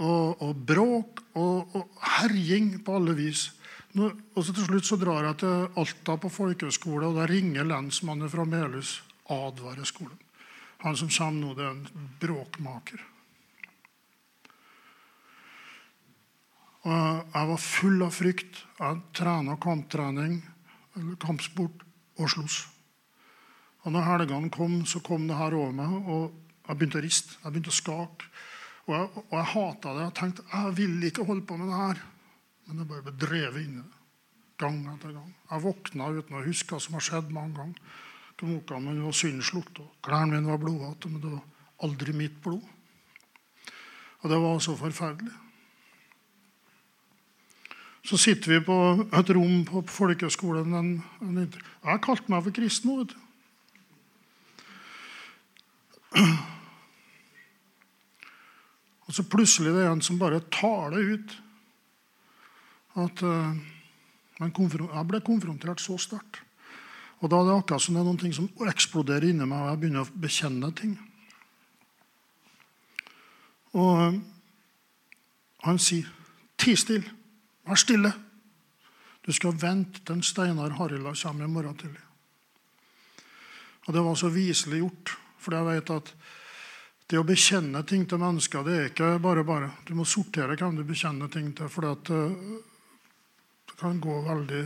og, 0.00 0.40
og 0.42 0.62
bråk 0.68 1.22
og, 1.36 1.74
og, 1.76 1.98
herjing 2.18 2.78
på 2.84 2.96
alle 2.96 3.16
vis. 3.18 3.50
Nå, 3.98 4.08
og 4.08 4.44
så 4.44 4.54
Til 4.56 4.68
slutt 4.70 4.88
så 4.88 4.96
drar 4.96 5.26
jeg 5.28 5.42
til 5.42 5.80
Alta 5.82 6.16
på 6.16 6.30
folkehøgskole, 6.32 7.10
og 7.10 7.20
der 7.20 7.28
ringer 7.28 7.68
lensmannen 7.68 8.30
fra 8.32 8.46
Melhus 8.48 9.02
advarer 9.28 9.84
skolen. 9.84 10.18
Han 10.82 10.96
som 10.98 11.10
kommer 11.12 11.40
nå, 11.40 11.54
det 11.54 11.66
er 11.66 11.74
en 11.76 12.08
bråkmaker. 12.20 13.04
Og 16.82 17.34
jeg 17.36 17.48
var 17.52 17.62
full 17.62 18.02
av 18.02 18.16
frykt. 18.16 18.64
Jeg 18.80 19.02
trena 19.14 19.54
kamptrening, 19.62 20.40
kampsport, 21.22 21.84
og 22.18 22.30
sloss. 22.32 22.64
Og 23.82 23.94
når 23.94 24.06
helgene 24.06 24.50
kom, 24.54 24.82
så 24.86 25.02
kom 25.02 25.26
det 25.26 25.38
her 25.38 25.56
over 25.58 25.72
meg, 25.74 25.94
og 26.06 26.68
jeg 26.68 26.78
begynte 26.78 27.00
å 27.00 27.02
riste. 27.02 27.38
Jeg 27.42 27.50
begynte 27.50 27.72
å 27.72 27.78
skake. 27.78 28.30
Og 28.86 28.94
jeg, 28.94 29.08
og 29.24 29.34
jeg 29.38 29.50
hata 29.52 29.94
det. 29.96 30.04
Jeg 30.04 30.16
tenkte 30.18 30.46
jeg 30.52 30.76
vil 30.78 31.08
ikke 31.08 31.26
holde 31.26 31.46
på 31.46 31.58
med 31.58 31.70
det 31.70 31.80
her. 31.80 32.02
Men 32.68 32.82
jeg 32.82 32.90
bare 32.92 33.04
ble 33.06 33.14
drevet 33.18 33.64
inn 33.64 33.80
i 33.80 33.82
det. 33.82 34.00
Gang 34.62 34.78
etter 34.92 35.14
gang. 35.16 35.30
Jeg 35.50 35.64
våkna 35.64 36.10
uten 36.14 36.38
å 36.38 36.44
huske 36.46 36.74
hva 36.74 36.82
som 36.82 36.98
har 36.98 37.06
skjedd 37.06 37.32
mange 37.34 37.58
ganger. 37.58 37.98
Knokene 38.42 38.86
mine 38.86 39.06
var 39.06 39.16
synslukt, 39.16 39.78
og 39.82 39.90
klærne 40.06 40.36
mine 40.36 40.50
var 40.50 40.62
blodete, 40.62 41.10
men 41.10 41.22
det 41.22 41.32
var 41.34 41.42
aldri 41.86 42.14
mitt 42.16 42.38
blod. 42.42 42.62
Og 44.22 44.30
det 44.30 44.38
var 44.38 44.62
så 44.62 44.76
forferdelig. 44.78 45.34
Så 48.06 48.18
sitter 48.18 48.56
vi 48.56 48.64
på 48.66 48.76
et 49.14 49.30
rom 49.34 49.60
på 49.66 49.82
folkehøgskolen. 49.86 50.74
En, 50.74 50.94
en, 51.22 51.42
jeg 51.42 51.86
har 51.86 52.02
kalt 52.02 52.30
meg 52.30 52.42
for 52.46 52.54
kristen 52.54 52.96
vet 52.98 53.14
du. 53.14 53.20
Og 59.06 59.16
så 59.16 59.24
plutselig 59.28 59.74
det 59.74 59.84
er 59.84 59.90
en 59.92 60.04
som 60.04 60.20
bare 60.20 60.40
tar 60.52 60.94
det 60.94 61.02
ut. 61.04 61.36
At 63.02 63.22
uh, 63.24 63.52
Jeg 64.40 65.06
ble 65.08 65.20
konfrontert 65.24 65.80
så 65.80 65.98
sterkt. 66.00 66.40
Og 67.20 67.30
da 67.30 67.38
er 67.38 67.46
det 67.46 67.56
akkurat 67.60 67.82
som 67.84 67.94
det 67.94 68.00
er 68.02 68.08
noen 68.08 68.18
ting 68.18 68.32
som 68.34 68.48
eksploderer 68.66 69.28
inni 69.28 69.46
meg, 69.46 69.60
og 69.60 69.68
jeg 69.70 69.80
begynner 69.82 70.02
å 70.02 70.22
bekjenne 70.24 70.70
ting. 70.74 70.96
Og 73.78 74.00
uh, 74.00 74.16
han 75.62 75.78
sier, 75.78 76.08
'Ti 76.58 76.76
stille. 76.76 77.10
Vær 77.66 77.78
stille. 77.78 78.12
Du 79.26 79.32
skal 79.32 79.54
vente 79.54 80.02
til 80.06 80.22
Steinar 80.22 80.74
Harila 80.78 81.14
kommer 81.14 81.44
i 81.44 81.48
morgen 81.48 81.76
tidlig.' 81.76 82.08
Og 83.86 83.94
det 83.94 84.02
var 84.02 84.14
så 84.14 84.28
viselig 84.28 84.78
gjort, 84.78 85.16
for 85.42 85.56
jeg 85.58 85.68
vet 85.68 85.92
at 85.94 86.14
det 87.10 87.20
å 87.20 87.26
bekjenne 87.28 87.82
ting 87.84 88.06
til 88.08 88.22
mennesker, 88.22 88.64
det 88.64 88.76
er 88.78 88.88
ikke 88.88 89.10
bare 89.20 89.44
bare. 89.44 89.68
Du 89.84 89.92
må 89.98 90.06
sortere 90.08 90.56
hvem 90.56 90.78
du 90.78 90.84
bekjenner 90.88 91.28
ting 91.28 91.50
til. 91.56 91.68
For 91.68 91.90
eh, 91.90 92.32
det 93.68 93.76
kan 93.80 94.00
gå 94.00 94.16
veldig 94.30 94.62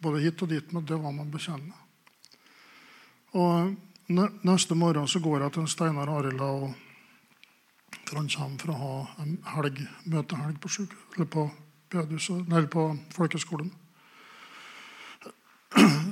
både 0.00 0.24
hit 0.24 0.42
og 0.42 0.48
dit 0.54 0.72
med 0.72 0.88
det 0.88 0.96
hva 0.96 1.12
man 1.12 1.30
bekjenner. 1.30 1.76
Og 3.36 3.76
Neste 4.10 4.74
morgen 4.74 5.06
så 5.06 5.20
går 5.22 5.44
jeg 5.44 5.52
til 5.54 5.66
Steinar 5.70 6.08
Arild, 6.10 6.40
han 8.10 8.26
kommer 8.26 8.58
for 8.58 8.72
å 8.72 8.78
ha 8.78 8.94
en 9.22 9.36
helg, 9.52 9.76
møtehelg 10.10 10.56
på, 10.58 10.68
på, 11.30 11.44
på 12.72 12.86
folkeskolen 13.14 13.70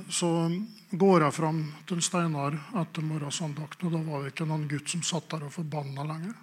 så 0.09 0.29
går 0.91 1.23
jeg 1.23 1.37
fram 1.37 1.59
til 1.89 2.01
Steinar 2.03 2.55
etter 2.81 3.05
morgensandakten, 3.05 3.89
og 3.89 3.93
da 3.93 4.01
var 4.07 4.23
det 4.23 4.33
ikke 4.33 4.47
noen 4.49 4.69
gutt 4.71 4.89
som 4.89 5.03
satt 5.05 5.29
der 5.35 5.49
og 5.49 5.53
forbanna 5.53 6.07
lenger. 6.09 6.37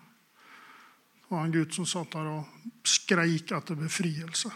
Det 1.26 1.32
var 1.34 1.46
en 1.46 1.56
gutt 1.56 1.74
som 1.74 1.88
satt 1.90 2.14
der 2.14 2.30
og 2.30 2.86
skreik 2.86 3.56
etter 3.58 3.80
befrielse. 3.80 4.52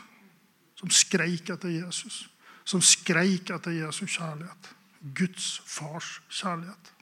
Som 0.77 0.93
skreik 0.93 1.49
etter 1.49 1.73
Jesus. 1.73 2.27
Som 2.63 2.83
skreik 2.85 3.49
etter 3.49 3.73
Jesus 3.73 4.13
kjærlighet. 4.13 4.69
Guds 5.17 5.47
fars 5.65 6.19
kjærlighet. 6.29 6.93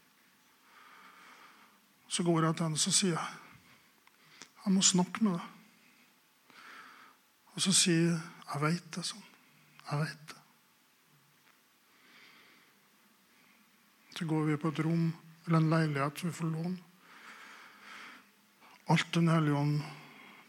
Så 2.07 2.23
går 2.23 2.47
jeg 2.47 2.55
til 2.55 2.69
henne 2.69 2.79
og 2.79 2.95
sier 2.95 3.17
jeg, 3.17 4.73
må 4.73 4.81
snakke 4.83 5.23
med 5.23 5.35
deg. 5.35 6.55
Og 7.55 7.63
så 7.63 7.75
sier 7.75 8.01
jeg 8.07 8.17
jeg 8.47 8.63
veit 8.63 8.91
det 8.95 9.03
sånn. 9.03 9.23
Jeg 9.89 9.99
veit 10.05 10.29
det. 10.31 10.36
Går 14.25 14.43
vi 14.45 14.57
på 14.57 14.71
et 14.73 14.79
rom 14.79 15.11
eller 15.45 15.57
en 15.57 15.69
leilighet 15.69 16.19
som 16.19 16.29
vi 16.29 16.35
får 16.35 16.51
låne. 16.51 16.77
Alt 18.87 19.13
Den 19.13 19.27
hellige 19.27 19.55
ånd 19.55 19.81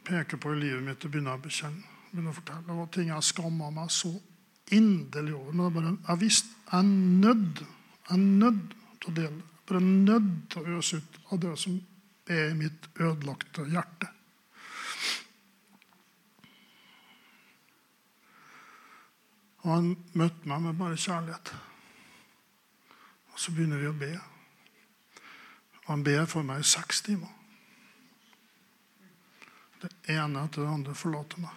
peker 0.04 0.37
på 0.37 0.54
i 0.54 0.61
livet 0.61 0.83
mitt, 0.83 1.00
det 1.00 1.11
begynner 1.11 1.35
jeg 1.35 1.40
å 1.40 1.44
bekjenne. 1.44 1.83
begynner 2.12 2.31
å 2.31 2.38
fortelle. 2.38 2.64
Det 2.66 2.76
var 2.78 2.87
ting 2.94 3.09
jeg 3.11 3.28
skamma 3.28 3.70
meg 3.70 3.90
så 3.92 4.12
inderlig 4.72 5.35
over. 5.35 5.52
Men 5.52 5.74
bare, 5.74 5.94
jeg 6.09 6.20
visste 6.22 6.54
jeg 6.68 6.78
er 6.78 6.88
nødt 7.24 7.62
jeg 8.09 8.16
er 8.16 8.24
nødt 8.24 8.76
til 9.02 9.11
å 9.11 9.14
dele. 9.18 9.42
Bare 9.68 9.81
nødt 9.85 10.28
til 10.50 10.62
å 10.62 10.78
øse 10.78 10.96
ut 10.96 11.18
av 11.28 11.40
det 11.42 11.57
som 11.61 11.74
er 12.28 12.46
i 12.50 12.57
mitt 12.57 12.88
ødelagte 12.96 13.66
hjerte. 13.68 14.09
Og 19.66 19.72
han 19.74 19.90
møtte 20.16 20.48
meg 20.48 20.62
med 20.64 20.78
bare 20.81 20.96
kjærlighet. 20.96 21.52
Og 23.38 23.42
så 23.44 23.53
begynner 23.55 23.79
vi 23.79 23.87
å 23.87 23.94
be. 23.94 24.11
Og 25.85 25.90
han 25.92 26.01
ber 26.03 26.24
for 26.27 26.42
meg 26.42 26.59
i 26.59 26.66
seks 26.66 27.05
timer. 27.07 27.31
Det 29.79 29.92
ene 30.11 30.40
etter 30.42 30.64
det 30.64 30.72
andre 30.74 30.94
forlater 30.98 31.38
meg. 31.38 31.53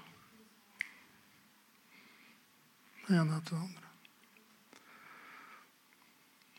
Det 3.07 3.17
ene 3.17 3.39
etter 3.39 3.55
det 3.55 3.63
andre. 3.63 3.89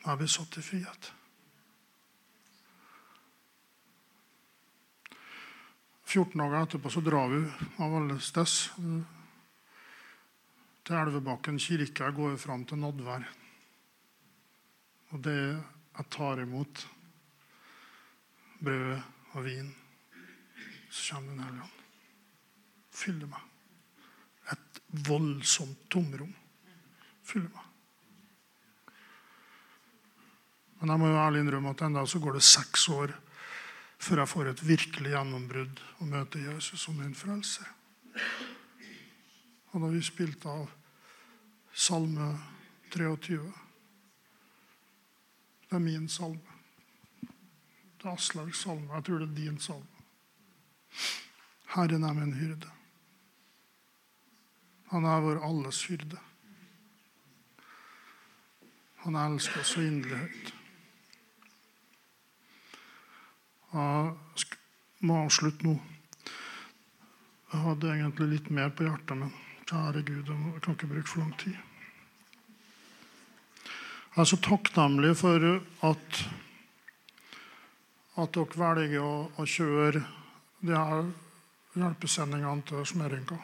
Jeg 0.03 0.19
blir 0.19 0.33
satt 0.35 0.59
i 0.59 0.65
frihet. 0.67 1.11
14 6.03 6.35
dager 6.35 6.59
etterpå 6.65 6.91
så 6.91 7.05
drar 7.07 7.31
vi 7.31 7.45
av 7.79 7.95
alle 8.01 8.19
steds 8.19 8.57
til 10.83 10.99
Elvebakken 10.99 11.63
kirke. 11.63 12.11
Jeg 12.11 12.19
går 12.19 12.35
fram 12.43 12.67
til 12.67 12.83
Nadvær. 12.83 13.31
Og 15.13 15.23
det 15.25 15.39
jeg 15.39 16.09
tar 16.11 16.41
imot 16.41 16.87
brød 18.63 19.01
og 19.33 19.45
vin, 19.45 19.73
så 20.91 21.15
kommer 21.15 21.33
Den 21.33 21.45
hellige 21.45 21.63
ånd. 21.63 21.81
Fyller 22.93 23.27
meg. 23.27 23.45
Et 24.53 24.81
voldsomt 25.09 25.91
tomrom 25.91 26.33
fyller 27.25 27.51
meg. 27.53 27.69
Men 30.81 30.91
jeg 30.91 31.01
må 31.01 31.11
jo 31.13 31.21
ærlig 31.23 31.43
innrømme 31.45 31.73
at 31.77 31.85
enda 31.87 32.03
så 32.07 32.19
går 32.19 32.39
det 32.39 32.43
seks 32.43 32.89
år 32.91 33.13
før 34.03 34.19
jeg 34.19 34.33
får 34.33 34.49
et 34.51 34.63
virkelig 34.67 35.13
gjennombrudd 35.13 35.83
og 36.01 36.09
møter 36.11 36.43
Jesus 36.49 36.83
som 36.83 36.97
min 36.99 37.15
frelser. 37.15 37.69
Og 39.73 39.85
da 39.85 39.91
vi 39.93 40.03
spilte 40.05 40.51
av 40.51 40.67
Salme 41.73 42.33
23 42.93 43.39
det 45.73 45.79
er 45.79 45.85
min 45.85 46.09
salme. 46.09 46.57
Det 47.97 48.05
er 48.05 48.13
Aslaugs 48.13 48.59
salme. 48.61 48.93
Jeg 48.93 49.05
tror 49.05 49.23
det 49.23 49.29
er 49.31 49.39
din 49.39 49.59
salme. 49.59 50.03
Herren 51.73 52.05
er 52.05 52.13
min 52.13 52.35
hyrde. 52.37 52.69
Han 54.91 55.09
er 55.09 55.25
vår 55.25 55.41
alles 55.49 55.81
hyrde. 55.89 56.21
Han 59.07 59.17
elsker 59.17 59.65
oss 59.65 59.73
så 59.73 59.81
inderlig 59.81 60.19
høyt. 60.19 60.55
Jeg 63.73 64.15
må 65.09 65.23
avslutte 65.25 65.71
nå. 65.71 65.79
Jeg 67.49 67.65
hadde 67.65 67.95
egentlig 67.97 68.33
litt 68.37 68.53
mer 68.53 68.69
på 68.77 68.85
hjertet, 68.91 69.17
men 69.17 69.33
kjære 69.65 70.05
Gud, 70.05 70.29
jeg 70.29 70.61
kan 70.61 70.77
ikke 70.77 70.93
bruke 70.93 71.09
for 71.09 71.25
lang 71.25 71.39
tid. 71.41 71.57
Jeg 74.13 74.21
er 74.21 74.29
så 74.29 74.37
takknemlig 74.45 75.15
for 75.17 75.45
at, 75.89 76.17
at 78.21 78.35
dere 78.37 78.59
velger 78.61 79.01
å, 79.01 79.13
å 79.41 79.47
kjøre 79.49 80.03
de 80.61 80.75
her 80.77 81.07
hjelpesendingene 81.81 82.67
til 82.69 82.85
Smeringa. 82.91 83.39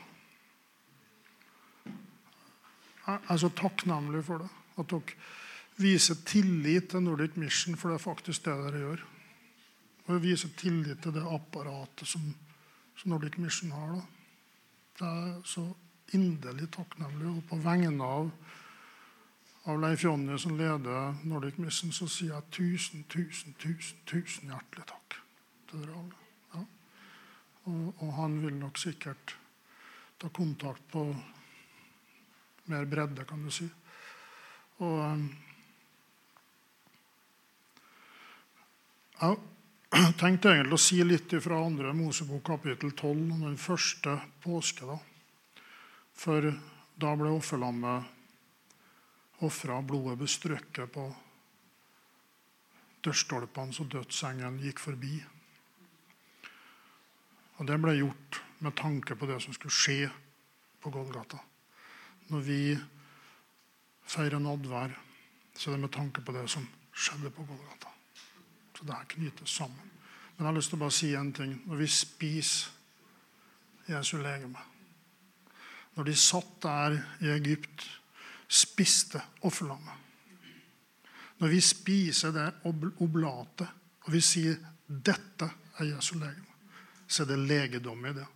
Jeg 3.07 3.17
er 3.17 3.41
så 3.41 3.49
takknemlig 3.57 4.21
for 4.29 4.45
det. 4.45 4.51
At 4.77 4.93
dere 4.93 5.17
viser 5.81 6.21
tillit 6.29 6.93
til 6.93 7.07
Nordic 7.07 7.41
Mission, 7.41 7.81
for 7.81 7.89
det 7.89 7.97
er 7.97 8.05
faktisk 8.05 8.45
det 8.45 8.61
dere 8.67 8.85
gjør. 8.85 9.09
Og 10.05 10.21
viser 10.21 10.53
tillit 10.61 11.01
til 11.01 11.17
det 11.17 11.25
apparatet 11.25 12.13
som, 12.13 12.29
som 12.93 13.17
Nordic 13.17 13.41
Mission 13.41 13.73
har. 13.73 13.97
Da. 13.97 14.07
Det 15.01 15.11
er 15.17 15.35
så 15.49 15.65
inderlig 16.13 16.69
takknemlig. 16.77 17.39
Og 17.39 17.45
på 17.49 17.65
vegne 17.65 18.05
av 18.21 18.33
av 19.69 19.81
Leif 19.81 20.05
Jonny 20.05 20.39
som 20.39 20.57
leder 20.57 21.15
Nordic 21.29 21.59
Mission, 21.61 21.93
så 21.93 22.07
sier 22.09 22.33
jeg 22.33 22.53
tusen, 22.57 23.03
tusen, 23.13 23.53
tusen, 23.61 23.99
tusen 24.09 24.49
hjertelig 24.49 24.87
takk 24.89 25.19
til 25.69 25.83
dere 25.83 25.99
alle. 26.01 26.23
Ja. 26.55 26.63
Og, 27.69 27.83
og, 27.99 28.15
han 28.17 28.39
vil 28.47 28.57
nok 28.57 28.81
sikkert 28.81 29.37
ta 30.19 30.33
kontakt 30.33 30.89
på 30.89 31.05
mer 32.73 32.89
bredde, 32.89 33.29
kan 33.29 33.45
du 33.45 33.53
si. 33.53 33.69
Og, 34.79 35.29
Jeg 39.19 40.15
tenkte 40.21 40.53
egentlig 40.55 40.77
å 40.79 40.81
si 40.81 41.03
litt 41.03 41.33
fra 41.43 41.59
andre 41.61 41.93
Mosebok 41.97 42.45
kapittel 42.47 42.93
12 42.95 43.09
om 43.35 43.41
den 43.51 43.57
første 43.61 44.15
påske. 44.45 44.87
da. 44.87 44.97
For 46.15 46.53
da 46.99 47.17
ble 47.19 47.33
offerlammet 47.35 48.18
ofra, 49.47 49.81
blodet 49.83 50.19
bestrøkket 50.19 50.93
på 50.93 51.07
dørstolpene 53.05 53.75
så 53.75 53.87
dødsengelen 53.87 54.61
gikk 54.63 54.83
forbi. 54.83 55.15
Og 57.59 57.67
det 57.67 57.79
ble 57.83 57.95
gjort 57.99 58.41
med 58.63 58.75
tanke 58.79 59.17
på 59.19 59.29
det 59.31 59.39
som 59.43 59.55
skulle 59.55 59.75
skje 59.75 60.09
på 60.83 60.91
Golgata. 60.95 61.39
Når 62.29 62.43
vi 62.45 62.63
feirer 64.09 64.43
nadvær, 64.43 64.95
så 65.55 65.71
er 65.71 65.77
det 65.77 65.85
med 65.87 65.95
tanke 65.95 66.23
på 66.23 66.35
det 66.35 66.47
som 66.51 66.67
skjedde 66.93 67.33
på 67.35 67.47
Golgata. 67.47 67.93
Så 68.75 68.87
det 68.87 68.95
her 68.95 69.09
knyttes 69.15 69.55
sammen. 69.61 69.95
Men 70.37 70.45
jeg 70.45 70.51
har 70.53 70.59
lyst 70.59 70.71
til 70.71 70.79
å 70.79 70.85
bare 70.85 70.95
si 70.95 71.13
en 71.19 71.33
ting. 71.35 71.55
Når 71.67 71.81
vi 71.81 71.89
spiser 71.91 72.75
Jesu 73.89 74.19
legeme 74.21 74.61
Når 75.97 76.05
de 76.05 76.15
satt 76.15 76.51
der 76.63 76.99
i 77.25 77.31
Egypt, 77.33 77.83
spiste 78.49 79.21
offerlammet 79.47 79.95
Når 81.39 81.49
vi 81.49 81.61
spiser 81.63 82.33
det 82.35 82.49
oblatet, 82.67 83.69
og 84.01 84.13
vi 84.13 84.21
sier 84.21 84.57
'dette 84.89 85.51
er 85.79 85.85
Jesu 85.85 86.17
legeme', 86.19 86.57
så 87.07 87.23
er 87.23 87.27
det 87.27 87.39
legedom 87.39 88.07
i 88.07 88.13
det. 88.13 88.27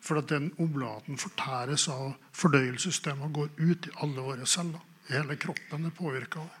For 0.00 0.18
at 0.18 0.28
den 0.28 0.52
oblaten 0.58 1.18
fortæres 1.18 1.88
av 1.88 2.14
fordøyelsessystemet 2.32 3.24
og 3.24 3.32
går 3.32 3.48
ut 3.58 3.86
i 3.86 3.94
alle 4.02 4.20
våre 4.20 4.46
celler. 4.46 4.80
Hele 5.08 5.36
kroppen 5.36 5.84
er 5.84 5.90
påvirka 5.90 6.40
av 6.40 6.46
det. 6.46 6.58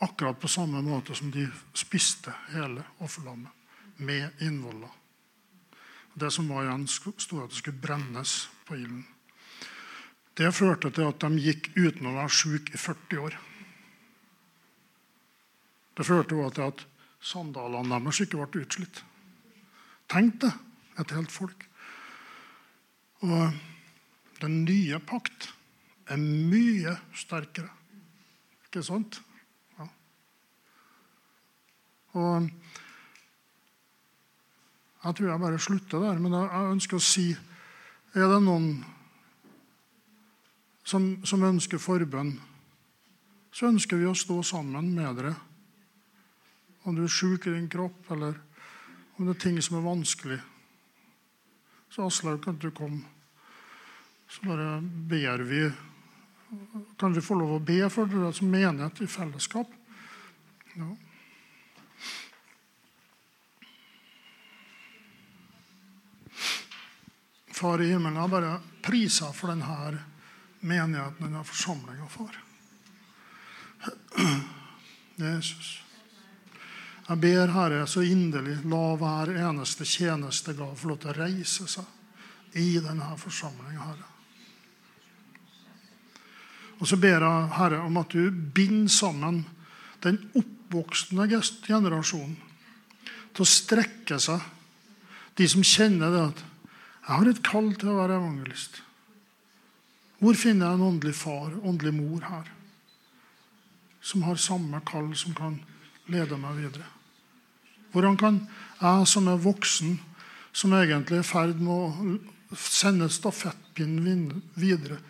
Akkurat 0.00 0.40
på 0.40 0.48
samme 0.48 0.82
måte 0.82 1.14
som 1.14 1.30
de 1.30 1.46
spiste 1.74 2.32
hele 2.52 2.84
offerlammet 2.98 3.52
med 3.96 4.30
innvoller. 4.40 4.90
Det 6.14 6.32
som 6.32 6.48
var 6.48 6.64
igjen, 6.64 6.86
sto 6.88 7.42
at 7.42 7.50
det 7.50 7.56
skulle 7.56 7.80
brennes 7.80 8.48
på 8.66 8.76
ilden. 8.76 9.06
Det 10.36 10.52
førte 10.52 10.90
til 10.92 11.08
at 11.08 11.22
de 11.22 11.40
gikk 11.40 11.70
uten 11.78 12.10
å 12.10 12.16
være 12.18 12.32
syke 12.36 12.74
i 12.76 12.80
40 12.80 13.22
år. 13.24 13.36
Det 15.96 16.04
førte 16.04 16.36
også 16.36 16.54
til 16.58 16.66
at 16.66 16.82
sandalene 17.24 18.00
deres 18.04 18.20
ikke 18.20 18.42
ble 18.42 18.64
utslitt. 18.66 19.00
Tenk 20.12 20.36
det, 20.44 20.52
et 21.00 21.14
helt 21.16 21.32
folk. 21.32 21.64
Og 23.24 23.56
den 24.42 24.58
nye 24.66 25.00
pakt 25.00 25.48
er 26.12 26.20
mye 26.20 26.92
sterkere. 27.16 27.72
Ikke 28.68 28.84
sant? 28.84 29.22
Ja. 29.78 29.88
Og 32.20 32.50
jeg 35.06 35.16
tror 35.16 35.30
jeg 35.30 35.40
bare 35.40 35.62
slutter 35.62 36.04
der, 36.04 36.20
men 36.20 36.36
jeg 36.36 36.72
ønsker 36.76 37.00
å 37.00 37.04
si 37.04 37.30
Er 38.16 38.30
det 38.32 38.38
noen 38.46 38.78
som, 40.86 41.08
som 41.26 41.42
ønsker 41.42 41.82
forbønn, 41.82 42.36
så 43.50 43.70
ønsker 43.72 43.98
vi 43.98 44.06
å 44.06 44.14
stå 44.14 44.38
sammen 44.46 44.92
med 44.94 45.18
dere. 45.18 45.34
Om 46.86 46.94
du 46.94 47.02
er 47.06 47.10
sjuk 47.10 47.48
i 47.48 47.56
din 47.56 47.66
kropp, 47.72 48.12
eller 48.14 48.38
om 49.16 49.26
det 49.26 49.34
er 49.34 49.42
ting 49.42 49.58
som 49.64 49.80
er 49.80 49.86
vanskelig. 49.86 50.38
Så 51.90 52.06
Aslaug, 52.06 52.38
kan 52.44 52.58
du 52.60 52.70
komme? 52.70 53.02
Så 54.30 54.46
bare 54.46 54.78
ber 54.82 55.42
vi 55.46 55.64
kan 56.98 57.14
vi 57.14 57.20
få 57.20 57.34
lov 57.34 57.56
å 57.56 57.62
be 57.62 57.80
for 57.90 58.06
dere 58.10 58.30
som 58.34 58.50
menighet 58.50 59.02
i 59.02 59.08
fellesskap? 59.10 59.70
Ja. 60.76 60.90
Far 67.56 67.82
i 67.82 67.88
himmelen, 67.90 68.20
jeg 68.20 68.30
bare 68.30 68.58
priser 68.84 69.32
for 69.34 69.50
denne 69.50 70.04
menigheten, 70.66 71.26
denne 71.26 71.44
forsamlinga, 71.46 72.08
får. 72.10 72.38
Jesus. 75.16 75.76
Jeg 77.06 77.22
ber 77.22 77.52
Herre 77.54 77.84
så 77.86 78.02
inderlig, 78.02 78.58
la 78.66 78.96
hver 78.98 79.30
eneste 79.38 79.86
tjenestegav 79.86 80.74
få 80.76 80.90
lov 80.90 80.98
til 81.02 81.12
å 81.12 81.18
reise 81.20 81.68
seg 81.70 82.58
i 82.58 82.80
denne 82.82 83.12
forsamlinga, 83.20 83.84
Herre. 83.84 84.08
Og 86.76 86.90
så 86.90 86.98
ber 87.00 87.22
jeg, 87.22 87.52
Herre, 87.56 87.84
om 87.86 88.00
at 88.00 88.12
du 88.12 88.26
binder 88.30 88.92
sammen 88.92 89.44
den 90.04 90.18
oppvoksende 90.36 91.40
generasjonen 91.64 92.36
til 93.36 93.44
å 93.44 93.48
strekke 93.48 94.18
seg. 94.20 94.42
De 95.36 95.46
som 95.48 95.64
kjenner 95.64 96.10
det 96.12 96.24
at 96.32 96.44
'jeg 97.06 97.16
har 97.16 97.28
et 97.28 97.42
kall 97.42 97.74
til 97.74 97.88
å 97.88 98.00
være 98.00 98.18
evangelist'. 98.18 98.82
Hvor 100.18 100.34
finner 100.38 100.66
jeg 100.70 100.78
en 100.78 100.86
åndelig 100.90 101.14
far, 101.14 101.52
åndelig 101.62 101.94
mor 101.94 102.22
her, 102.24 102.52
som 104.00 104.22
har 104.22 104.38
samme 104.40 104.80
kall, 104.86 105.10
som 105.16 105.34
kan 105.36 105.58
lede 106.08 106.38
meg 106.40 106.56
videre? 106.60 106.86
Hvordan 107.92 108.16
kan 108.16 108.38
jeg 108.80 109.08
som 109.08 109.28
er 109.28 109.42
voksen, 109.42 109.98
som 110.52 110.72
egentlig 110.72 111.18
er 111.18 111.24
i 111.24 111.28
ferd 111.28 111.60
med 111.60 111.72
å 111.74 112.56
sende 112.56 113.08
stafettpinnen 113.12 114.42
videre, 114.56 115.00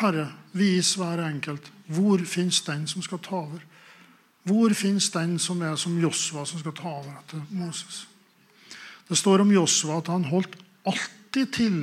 Herre, 0.00 0.30
vis 0.56 0.94
hver 0.96 1.20
enkelt 1.20 1.68
hvor 1.92 2.22
fins 2.24 2.62
den 2.64 2.86
som 2.88 3.04
skal 3.04 3.20
ta 3.20 3.36
over. 3.42 3.60
Hvor 4.48 4.72
fins 4.74 5.10
den 5.14 5.38
som 5.38 5.60
er 5.62 5.76
som 5.76 5.98
Josva, 6.00 6.46
som 6.48 6.58
skal 6.58 6.74
ta 6.74 6.88
over 6.88 7.12
etter 7.20 7.42
Moses? 7.50 8.06
Det 9.08 9.18
står 9.18 9.44
om 9.44 9.52
Josva 9.52 10.00
at 10.00 10.08
han 10.10 10.24
holdt 10.30 10.56
alltid 10.88 11.52
til 11.52 11.78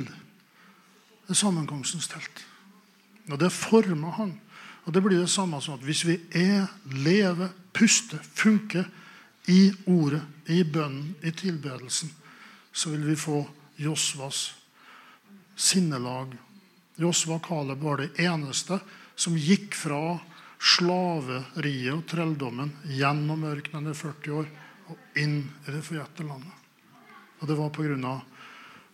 ved 1.28 1.38
sammenkomstens 1.38 2.10
telt. 2.10 2.44
Og 3.32 3.40
det 3.40 3.52
former 3.54 4.16
han. 4.18 4.34
Og 4.84 4.94
det 4.94 5.02
blir 5.04 5.20
det 5.20 5.30
samme 5.30 5.60
som 5.62 5.76
at 5.76 5.84
hvis 5.86 6.04
vi 6.08 6.16
er, 6.36 6.66
lever, 6.90 7.52
puster, 7.76 8.20
funker 8.34 8.88
i 9.50 9.70
ordet, 9.86 10.22
i 10.50 10.62
bønnen, 10.64 11.14
i 11.22 11.30
tilbedelsen, 11.30 12.10
så 12.72 12.90
vil 12.90 13.04
vi 13.10 13.18
få 13.18 13.44
Josvas 13.80 14.50
sinnelag 15.60 16.32
Josva 17.00 17.38
og 17.38 17.46
Kaleb 17.46 17.84
var 17.84 18.00
det 18.00 18.10
eneste 18.20 18.76
som 19.18 19.36
gikk 19.38 19.76
fra 19.78 20.18
slaveriet 20.60 21.94
og 21.94 22.04
trelldommen 22.08 22.74
gjennom 22.84 23.46
ørkenen 23.48 23.92
i 23.92 23.96
40 23.96 24.34
år 24.36 24.50
og 24.90 25.20
inn 25.20 25.38
i 25.40 25.72
det 25.72 25.80
forjette 25.86 26.26
landet. 26.26 26.52
Og 27.40 27.48
det 27.48 27.56
var 27.56 27.72
pga. 27.72 28.18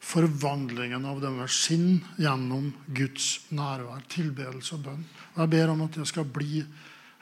Forvandlingen 0.06 1.04
av 1.08 1.18
deres 1.22 1.56
sinn 1.66 1.98
gjennom 2.20 2.70
Guds 2.94 3.48
nærvær, 3.54 4.04
tilbedelse 4.12 4.76
og 4.76 4.84
bønn. 4.84 5.02
Og 5.34 5.40
Jeg 5.42 5.52
ber 5.56 5.72
om 5.72 5.82
at 5.86 5.98
det 5.98 6.06
skal 6.06 6.28
bli 6.30 6.60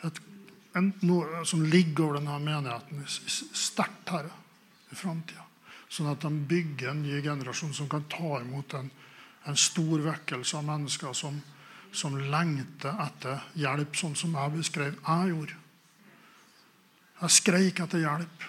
et, 0.05 0.21
en, 0.77 0.91
noe 1.09 1.45
som 1.49 1.65
ligger 1.65 2.05
over 2.09 2.19
denne 2.21 2.37
menigheten 2.45 3.07
sterkt, 3.09 4.13
Herre, 4.13 4.35
i 4.93 4.99
framtida. 4.99 5.47
Sånn 5.89 6.11
at 6.11 6.27
de 6.27 6.33
bygger 6.51 6.91
en 6.91 7.03
ny 7.07 7.23
generasjon 7.25 7.73
som 7.77 7.89
kan 7.89 8.05
ta 8.11 8.41
imot 8.43 8.77
en, 8.77 8.91
en 9.49 9.59
stor 9.59 10.05
vekkelse 10.05 10.59
av 10.59 10.67
mennesker 10.69 11.17
som, 11.17 11.39
som 11.95 12.19
lengter 12.19 13.01
etter 13.07 13.47
hjelp, 13.63 13.97
sånn 13.97 14.19
som 14.19 14.35
jeg 14.37 14.57
beskrev 14.59 14.99
jeg 14.99 15.31
gjorde. 15.33 15.57
Jeg 17.23 17.39
skreik 17.39 17.81
etter 17.81 18.03
hjelp, 18.03 18.45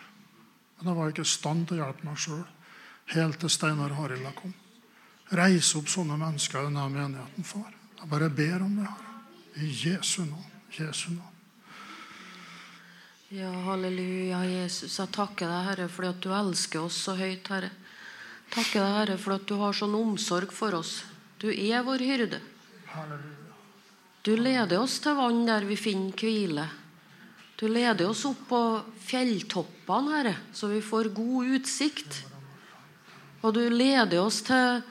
men 0.76 0.92
jeg 0.92 1.00
var 1.00 1.14
ikke 1.14 1.24
i 1.24 1.34
stand 1.38 1.70
til 1.70 1.80
å 1.80 1.86
hjelpe 1.86 2.10
meg 2.10 2.20
sjøl. 2.20 2.44
Helt 3.14 3.40
til 3.40 3.52
Steinar 3.54 3.94
Harila 3.94 4.32
kom. 4.36 4.54
Reise 5.36 5.78
opp 5.80 5.90
sånne 5.90 6.18
mennesker 6.22 6.62
i 6.62 6.68
denne 6.70 6.90
menigheten, 6.90 7.46
far. 7.46 7.72
Jeg 8.00 8.10
bare 8.10 8.30
ber 8.30 8.66
om 8.66 8.76
det. 8.80 8.90
Herre. 8.90 9.16
I 9.56 9.70
Jesu 9.72 10.26
navn. 10.26 10.52
Jesu 10.76 11.10
navn. 11.14 11.32
Ja, 13.34 13.50
halleluja, 13.66 14.44
Jesus. 14.46 15.00
Jeg 15.00 15.12
takker 15.16 15.50
deg, 15.50 15.64
Herre, 15.70 15.88
fordi 15.90 16.12
at 16.12 16.22
du 16.22 16.30
elsker 16.36 16.86
oss 16.86 17.00
så 17.08 17.16
høyt, 17.18 17.48
Herre. 17.50 17.72
Takker 18.54 18.82
deg, 18.82 18.98
Herre, 19.00 19.18
for 19.22 19.38
at 19.38 19.48
du 19.50 19.56
har 19.60 19.74
sånn 19.76 19.96
omsorg 19.98 20.54
for 20.54 20.78
oss. 20.78 21.00
Du 21.42 21.50
er 21.50 21.82
vår 21.86 22.06
hyrde. 22.06 22.42
Halleluja. 22.94 23.42
Du 24.26 24.34
leder 24.38 24.80
oss 24.82 24.98
til 25.04 25.18
vann 25.18 25.44
der 25.46 25.66
vi 25.70 25.78
finner 25.78 26.14
hvile. 26.18 26.70
Du 27.60 27.68
leder 27.70 28.10
oss 28.10 28.24
opp 28.28 28.48
på 28.50 28.62
fjelltoppene, 29.06 30.16
Herre, 30.16 30.38
så 30.54 30.70
vi 30.72 30.82
får 30.84 31.12
god 31.16 31.58
utsikt. 31.60 32.24
Og 33.46 33.54
du 33.54 33.62
leder 33.70 34.18
oss 34.24 34.42
til 34.46 34.82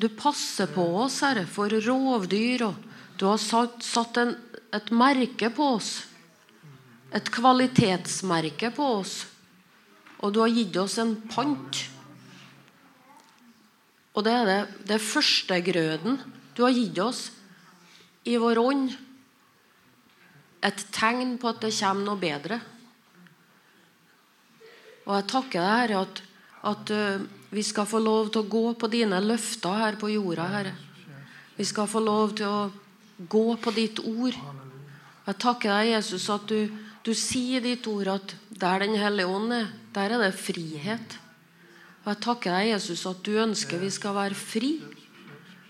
Du 0.00 0.08
passer 0.10 0.68
på 0.74 0.82
oss, 1.04 1.20
Herre, 1.22 1.46
for 1.46 1.70
rovdyr. 1.70 2.66
Og 2.66 2.74
du 3.16 3.28
har 3.30 3.38
satt, 3.38 3.78
satt 3.86 4.18
en, 4.20 4.34
et 4.74 4.90
merke 4.90 5.48
på 5.54 5.68
oss. 5.76 5.92
Et 7.14 7.30
kvalitetsmerke 7.30 8.72
på 8.74 8.88
oss. 8.98 9.14
Og 10.18 10.34
du 10.34 10.40
har 10.42 10.50
gitt 10.50 10.76
oss 10.82 10.98
en 10.98 11.14
pant. 11.30 11.78
Og 14.14 14.26
det 14.26 14.34
er 14.34 14.50
det, 14.50 14.58
det 14.90 15.00
førstegrøden 15.02 16.18
du 16.54 16.62
har 16.66 16.74
gitt 16.74 16.98
oss 17.02 17.22
i 18.26 18.36
vår 18.40 18.60
ånd. 18.60 18.92
Et 20.64 20.84
tegn 20.94 21.36
på 21.38 21.50
at 21.50 21.62
det 21.62 21.72
kommer 21.78 22.10
noe 22.10 22.20
bedre. 22.20 22.60
Og 25.04 25.16
jeg 25.18 25.28
takker 25.30 25.60
deg, 25.60 25.80
Herre, 25.80 26.04
at, 26.06 26.22
at 26.70 26.92
uh, 26.94 27.24
vi 27.54 27.62
skal 27.62 27.86
få 27.86 28.00
lov 28.02 28.32
til 28.34 28.42
å 28.42 28.50
gå 28.50 28.64
på 28.74 28.90
dine 28.90 29.20
løfter 29.22 29.76
her 29.78 29.98
på 30.00 30.10
jorda, 30.10 30.46
Herre. 30.50 30.72
Vi 31.54 31.66
skal 31.68 31.86
få 31.86 32.02
lov 32.02 32.34
til 32.34 32.50
å 32.50 33.26
gå 33.30 33.44
på 33.62 33.72
ditt 33.76 34.00
ord. 34.02 34.34
Jeg 35.24 35.38
takker 35.40 35.70
deg, 35.70 35.92
Jesus, 35.92 36.26
at 36.34 36.48
du, 36.50 36.66
du 37.06 37.12
sier 37.14 37.62
i 37.62 37.76
ditt 37.76 37.86
ord 37.86 38.10
at 38.16 38.34
der 38.54 38.84
Den 38.84 38.98
hellige 38.98 39.30
ånd 39.30 39.54
er, 39.54 39.70
der 39.94 40.16
er 40.16 40.24
det 40.24 40.34
frihet. 40.38 41.16
Og 42.04 42.10
jeg 42.12 42.22
takker 42.26 42.58
deg, 42.58 42.72
Jesus, 42.74 43.06
at 43.06 43.22
du 43.26 43.32
ønsker 43.38 43.82
vi 43.82 43.90
skal 43.94 44.18
være 44.18 44.38
fri. 44.38 44.74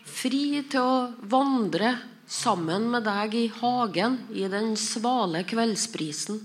Fri 0.04 0.64
til 0.70 0.80
å 0.80 1.28
vandre 1.28 1.94
sammen 2.24 2.88
med 2.92 3.04
deg 3.04 3.36
i 3.36 3.46
hagen 3.60 4.22
i 4.32 4.48
den 4.48 4.72
svale 4.80 5.44
kveldsprisen. 5.44 6.40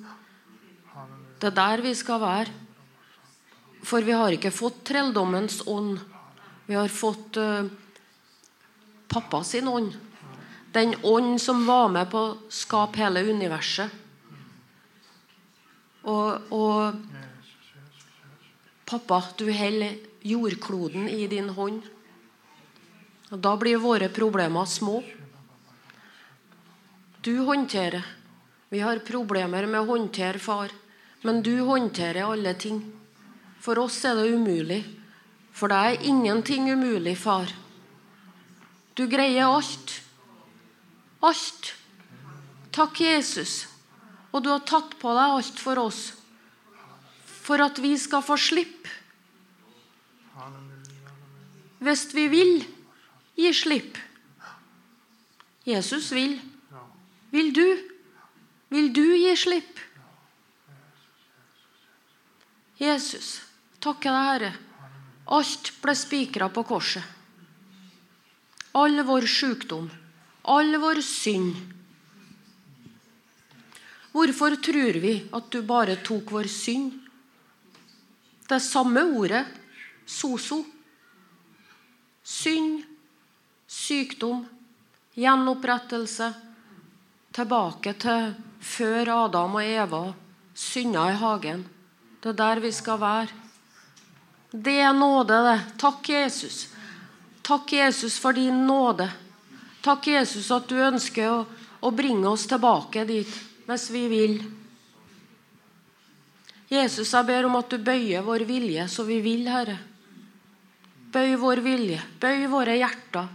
Det 1.39 1.53
er 1.53 1.55
der 1.55 1.85
vi 1.87 1.95
skal 1.95 2.19
være. 2.21 2.68
For 3.83 4.03
vi 4.05 4.15
har 4.15 4.35
ikke 4.35 4.51
fått 4.51 4.83
trelldommens 4.89 5.61
ånd. 5.67 5.99
Vi 6.65 6.75
har 6.75 6.91
fått 6.91 7.37
uh, 7.37 7.65
pappa 9.07 9.43
sin 9.43 9.67
ånd. 9.67 9.95
Den 10.71 10.95
ånd 11.03 11.41
som 11.41 11.65
var 11.65 11.89
med 11.89 12.11
på 12.11 12.19
å 12.19 12.35
skape 12.53 13.01
hele 13.01 13.23
universet. 13.25 13.89
Og, 16.09 16.53
og 16.53 16.99
pappa, 18.85 19.23
du 19.37 19.49
holder 19.49 19.97
jordkloden 20.21 21.09
i 21.09 21.25
din 21.27 21.49
hånd. 21.57 21.81
Og 23.29 23.39
Da 23.39 23.55
blir 23.57 23.81
våre 23.81 24.09
problemer 24.09 24.65
små. 24.65 25.01
Du 27.21 27.37
håndterer. 27.49 28.05
Vi 28.69 28.79
har 28.79 29.01
problemer 29.05 29.65
med 29.65 29.81
å 29.81 29.89
håndtere 29.89 30.39
far, 30.39 30.69
men 31.25 31.41
du 31.41 31.59
håndterer 31.65 32.29
alle 32.29 32.53
ting. 32.53 32.83
For 33.59 33.79
oss 33.81 33.99
er 34.07 34.15
det 34.19 34.31
umulig. 34.33 34.83
For 35.51 35.71
deg 35.71 35.97
er 35.97 36.05
ingenting 36.07 36.69
umulig, 36.71 37.17
far. 37.19 37.51
Du 38.95 39.05
greier 39.11 39.47
alt. 39.47 39.95
Alt. 41.23 41.73
Takk, 42.75 43.01
Jesus. 43.03 43.65
Og 44.31 44.43
du 44.45 44.51
har 44.51 44.63
tatt 44.67 44.95
på 45.01 45.11
deg 45.15 45.35
alt 45.39 45.59
for 45.59 45.81
oss. 45.81 46.01
For 47.25 47.59
at 47.63 47.79
vi 47.81 47.95
skal 47.99 48.23
få 48.23 48.37
slippe. 48.39 48.75
Hvis 51.79 52.09
vi 52.11 52.27
vil 52.31 52.53
gi 53.39 53.51
slipp. 53.55 53.97
Jesus 55.67 56.11
vil. 56.15 56.37
Vil 57.31 57.53
du? 57.55 57.67
Vil 58.69 58.91
du 58.93 59.05
gi 59.15 59.35
slipp? 59.39 59.79
Jesus. 62.79 63.48
Takke 63.79 64.11
deg, 64.11 64.25
Herre. 64.27 64.51
Alt 65.31 65.71
ble 65.79 65.95
spikra 65.95 66.49
på 66.51 66.65
korset. 66.67 67.03
All 68.75 69.01
vår 69.05 69.25
sykdom, 69.29 69.87
all 70.51 70.75
vår 70.81 70.99
synd. 71.05 71.55
Hvorfor 74.11 74.57
tror 74.65 74.99
vi 74.99 75.13
at 75.31 75.49
du 75.53 75.61
bare 75.63 75.95
tok 76.05 76.33
vår 76.35 76.49
synd? 76.51 76.91
Det 78.49 78.59
samme 78.65 79.05
ordet, 79.15 79.45
soso. 80.05 80.63
Synd, 82.25 82.83
sykdom, 83.69 84.43
gjenopprettelse. 85.15 86.33
Tilbake 87.31 87.93
til 88.01 88.33
før 88.59 89.13
Adam 89.23 89.59
og 89.61 89.65
Eva 89.65 90.07
synda 90.57 91.11
i 91.13 91.19
hagen. 91.21 91.63
Det 92.19 92.33
er 92.33 92.41
der 92.41 92.65
vi 92.65 92.71
skal 92.75 92.99
være. 92.99 93.48
Det 94.51 94.79
er 94.81 94.93
nåde, 94.93 95.37
det. 95.45 95.57
Takk, 95.77 96.09
Jesus. 96.09 96.67
Takk, 97.45 97.73
Jesus, 97.73 98.17
for 98.19 98.33
din 98.33 98.65
nåde. 98.67 99.09
Takk, 99.81 100.07
Jesus, 100.07 100.49
at 100.51 100.67
du 100.69 100.79
ønsker 100.81 101.29
å, 101.29 101.43
å 101.85 101.91
bringe 101.93 102.27
oss 102.29 102.47
tilbake 102.49 103.05
dit 103.05 103.29
hvis 103.69 103.89
vi 103.93 104.07
vil. 104.09 104.39
Jesus, 106.69 107.13
jeg 107.13 107.25
ber 107.25 107.45
om 107.45 107.57
at 107.57 107.69
du 107.69 107.77
bøyer 107.81 108.25
vår 108.25 108.45
vilje 108.49 108.87
så 108.89 109.05
vi 109.05 109.19
vil, 109.25 109.45
Herre. 109.49 109.77
Bøy 111.09 111.33
vår 111.41 111.61
vilje, 111.65 112.01
bøy 112.21 112.45
våre 112.49 112.75
hjerter 112.77 113.29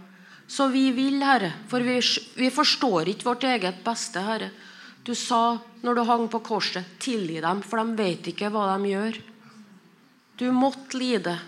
så 0.47 0.67
vi 0.71 0.91
vil, 0.95 1.19
Herre. 1.23 1.51
For 1.71 1.83
vi, 1.83 1.97
vi 2.37 2.51
forstår 2.53 3.11
ikke 3.11 3.29
vårt 3.31 3.47
eget 3.49 3.81
beste, 3.83 4.21
Herre. 4.23 4.51
Du 5.05 5.13
sa 5.17 5.57
når 5.85 5.95
du 5.95 6.03
hang 6.07 6.27
på 6.31 6.41
korset, 6.45 6.95
tilgi 7.01 7.41
dem, 7.41 7.61
for 7.65 7.81
de 7.81 7.97
vet 7.99 8.29
ikke 8.31 8.51
hva 8.53 8.67
de 8.75 8.91
gjør. 8.93 9.19
Du 10.35 10.51
måtte 10.51 10.97
lide. 10.97 11.39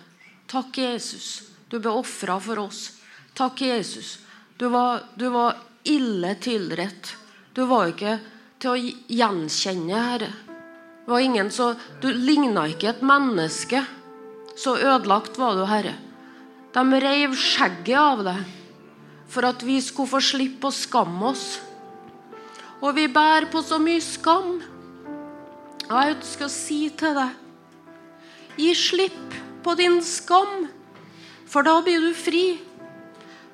Takk, 0.47 0.77
Jesus. 0.77 1.43
Du 1.67 1.79
ble 1.79 1.91
ofra 1.91 2.39
for 2.39 2.59
oss. 2.59 2.93
Takk, 3.35 3.61
Jesus. 3.61 4.19
Du 4.57 4.69
var, 4.71 5.03
du 5.15 5.27
var 5.29 5.57
ille 5.83 6.35
tilrett. 6.35 7.15
Du 7.53 7.65
var 7.67 7.91
ikke 7.91 8.17
til 8.61 8.71
å 8.71 8.77
gjenkjenne, 8.79 10.03
Herre. 10.11 10.29
Det 11.03 11.11
var 11.11 11.23
ingen 11.23 11.51
så, 11.51 11.73
Du 12.01 12.07
ligna 12.13 12.67
ikke 12.67 12.93
et 12.93 13.03
menneske. 13.03 13.83
Så 14.57 14.77
ødelagt 14.79 15.37
var 15.37 15.55
du, 15.55 15.65
Herre. 15.67 15.95
De 16.73 17.01
reiv 17.01 17.35
skjegget 17.35 17.99
av 17.99 18.23
deg 18.27 18.53
for 19.27 19.43
at 19.43 19.63
vi 19.67 19.81
skulle 19.83 20.09
få 20.09 20.21
slippe 20.23 20.69
å 20.69 20.75
skamme 20.75 21.33
oss. 21.33 21.59
Og 22.79 22.95
vi 22.95 23.07
bærer 23.11 23.49
på 23.51 23.59
så 23.65 23.79
mye 23.81 24.03
skam. 24.03 24.61
Jeg 25.87 26.15
ønsker 26.15 26.47
å 26.47 26.53
si 26.53 26.79
til 26.95 27.17
deg 27.17 27.46
Gi 28.57 28.73
slipp 28.75 29.35
på 29.63 29.75
din 29.77 30.01
skam, 30.01 30.67
for 31.45 31.63
da 31.63 31.77
blir 31.85 32.01
du 32.01 32.13
fri. 32.17 32.57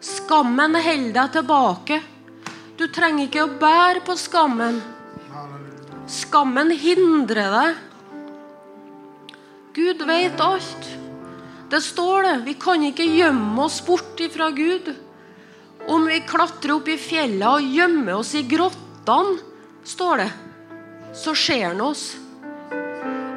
Skammen 0.03 0.75
holder 0.75 1.13
deg 1.15 1.33
tilbake. 1.37 2.01
Du 2.79 2.87
trenger 2.87 3.27
ikke 3.27 3.43
å 3.43 3.53
bære 3.59 4.03
på 4.07 4.15
skammen. 4.19 4.79
Skammen 6.09 6.71
hindrer 6.71 7.51
deg. 7.53 7.81
Gud 9.73 10.03
vet 10.07 10.41
alt. 10.43 10.89
Det 11.69 11.81
står 11.81 12.27
det. 12.27 12.33
Vi 12.47 12.53
kan 12.61 12.83
ikke 12.85 13.05
gjemme 13.07 13.63
oss 13.63 13.79
bort 13.85 14.19
ifra 14.21 14.51
Gud. 14.55 14.91
Om 15.87 16.05
vi 16.07 16.19
klatrer 16.27 16.77
opp 16.77 16.87
i 16.87 16.99
fjellene 16.99 17.55
og 17.57 17.71
gjemmer 17.75 18.19
oss 18.21 18.35
i 18.39 18.43
grottene, 18.47 19.39
står 19.83 20.21
det, 20.23 20.29
så 21.17 21.33
ser 21.35 21.65
han 21.71 21.81
oss. 21.83 22.13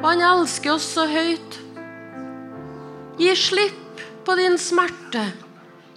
Han 0.07 0.21
elsker 0.23 0.77
oss 0.77 0.85
så 0.95 1.03
høyt. 1.11 1.55
Gi 3.19 3.33
slipp 3.35 4.03
på 4.23 4.35
din 4.39 4.53
smerte. 4.55 5.23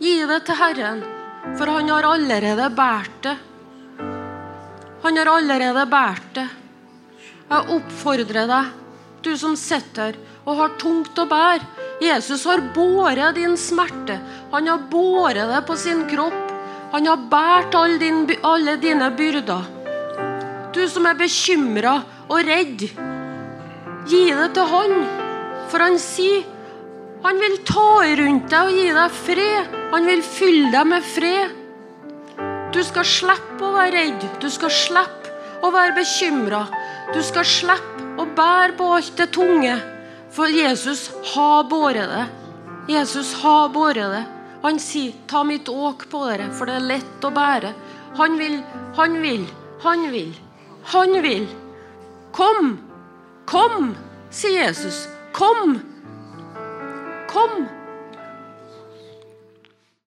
Gi 0.03 0.17
det 0.27 0.39
til 0.49 0.57
Herren, 0.59 1.05
for 1.55 1.71
han 1.71 1.91
har 1.93 2.09
allerede 2.09 2.65
båret 2.75 3.21
det. 3.23 3.37
Han 5.05 5.21
har 5.21 5.31
allerede 5.31 5.85
båret 5.93 6.33
det. 6.41 6.47
Jeg 7.53 7.77
oppfordrer 7.77 8.51
deg, 8.51 8.73
du 9.23 9.31
som 9.39 9.55
sitter 9.59 10.19
og 10.43 10.59
har 10.59 10.75
tungt 10.83 11.19
å 11.23 11.29
bære. 11.31 11.87
Jesus 12.03 12.43
har 12.51 12.65
båret 12.75 13.39
din 13.39 13.55
smerte. 13.55 14.19
Han 14.51 14.73
har 14.73 14.89
båret 14.91 15.55
det 15.55 15.63
på 15.71 15.79
sin 15.79 16.03
kropp. 16.11 16.51
Han 16.97 17.07
har 17.07 17.29
båret 17.31 17.79
alle, 17.79 18.11
alle 18.43 18.77
dine 18.83 19.13
byrder. 19.15 19.71
Du 20.75 20.83
som 20.91 21.07
er 21.07 21.23
bekymra 21.23 22.01
og 22.27 22.43
redd. 22.51 22.89
Gi 24.09 24.25
det 24.33 24.53
til 24.57 24.71
han, 24.71 24.97
for 25.69 25.85
han 25.85 25.99
sier 26.01 26.47
han 27.21 27.37
vil 27.37 27.59
ta 27.69 28.01
rundt 28.17 28.47
deg 28.49 28.69
og 28.71 28.77
gi 28.79 28.93
deg 28.97 29.17
fred. 29.27 29.75
Han 29.93 30.07
vil 30.09 30.23
fylle 30.25 30.71
deg 30.73 30.89
med 30.89 31.05
fred. 31.05 31.57
Du 32.73 32.81
skal 32.87 33.05
slippe 33.05 33.67
å 33.67 33.75
være 33.75 33.93
redd. 33.99 34.27
Du 34.41 34.49
skal 34.49 34.73
slippe 34.73 35.35
å 35.61 35.73
være 35.75 35.99
bekymra. 35.99 36.63
Du 37.13 37.21
skal 37.27 37.45
slippe 37.45 38.07
å 38.21 38.25
bære 38.25 38.77
på 38.79 38.89
alt 38.97 39.13
det 39.21 39.29
tunge. 39.37 39.77
For 40.33 40.49
Jesus 40.49 41.11
har 41.35 41.69
båret 41.69 42.09
det. 42.09 42.27
Jesus 42.89 43.35
har 43.43 43.69
båret 43.75 44.17
det. 44.17 44.25
Han 44.63 44.79
sier, 44.79 45.13
'Ta 45.27 45.43
mitt 45.45 45.69
åk 45.69 46.09
på 46.11 46.25
dere, 46.29 46.51
for 46.53 46.67
det 46.67 46.77
er 46.77 46.89
lett 46.89 47.25
å 47.25 47.31
bære'. 47.31 47.75
Han 48.17 48.39
vil, 48.39 48.63
han 48.97 49.23
vil, 49.23 49.47
han 49.85 50.11
vil. 50.11 50.33
Han 50.93 51.23
vil. 51.23 51.49
Kom! 52.33 52.90
Kom, 53.51 53.97
sier 54.31 54.69
Jesus. 54.69 55.09
Kom! 55.33 55.81
Kom! 57.27 57.80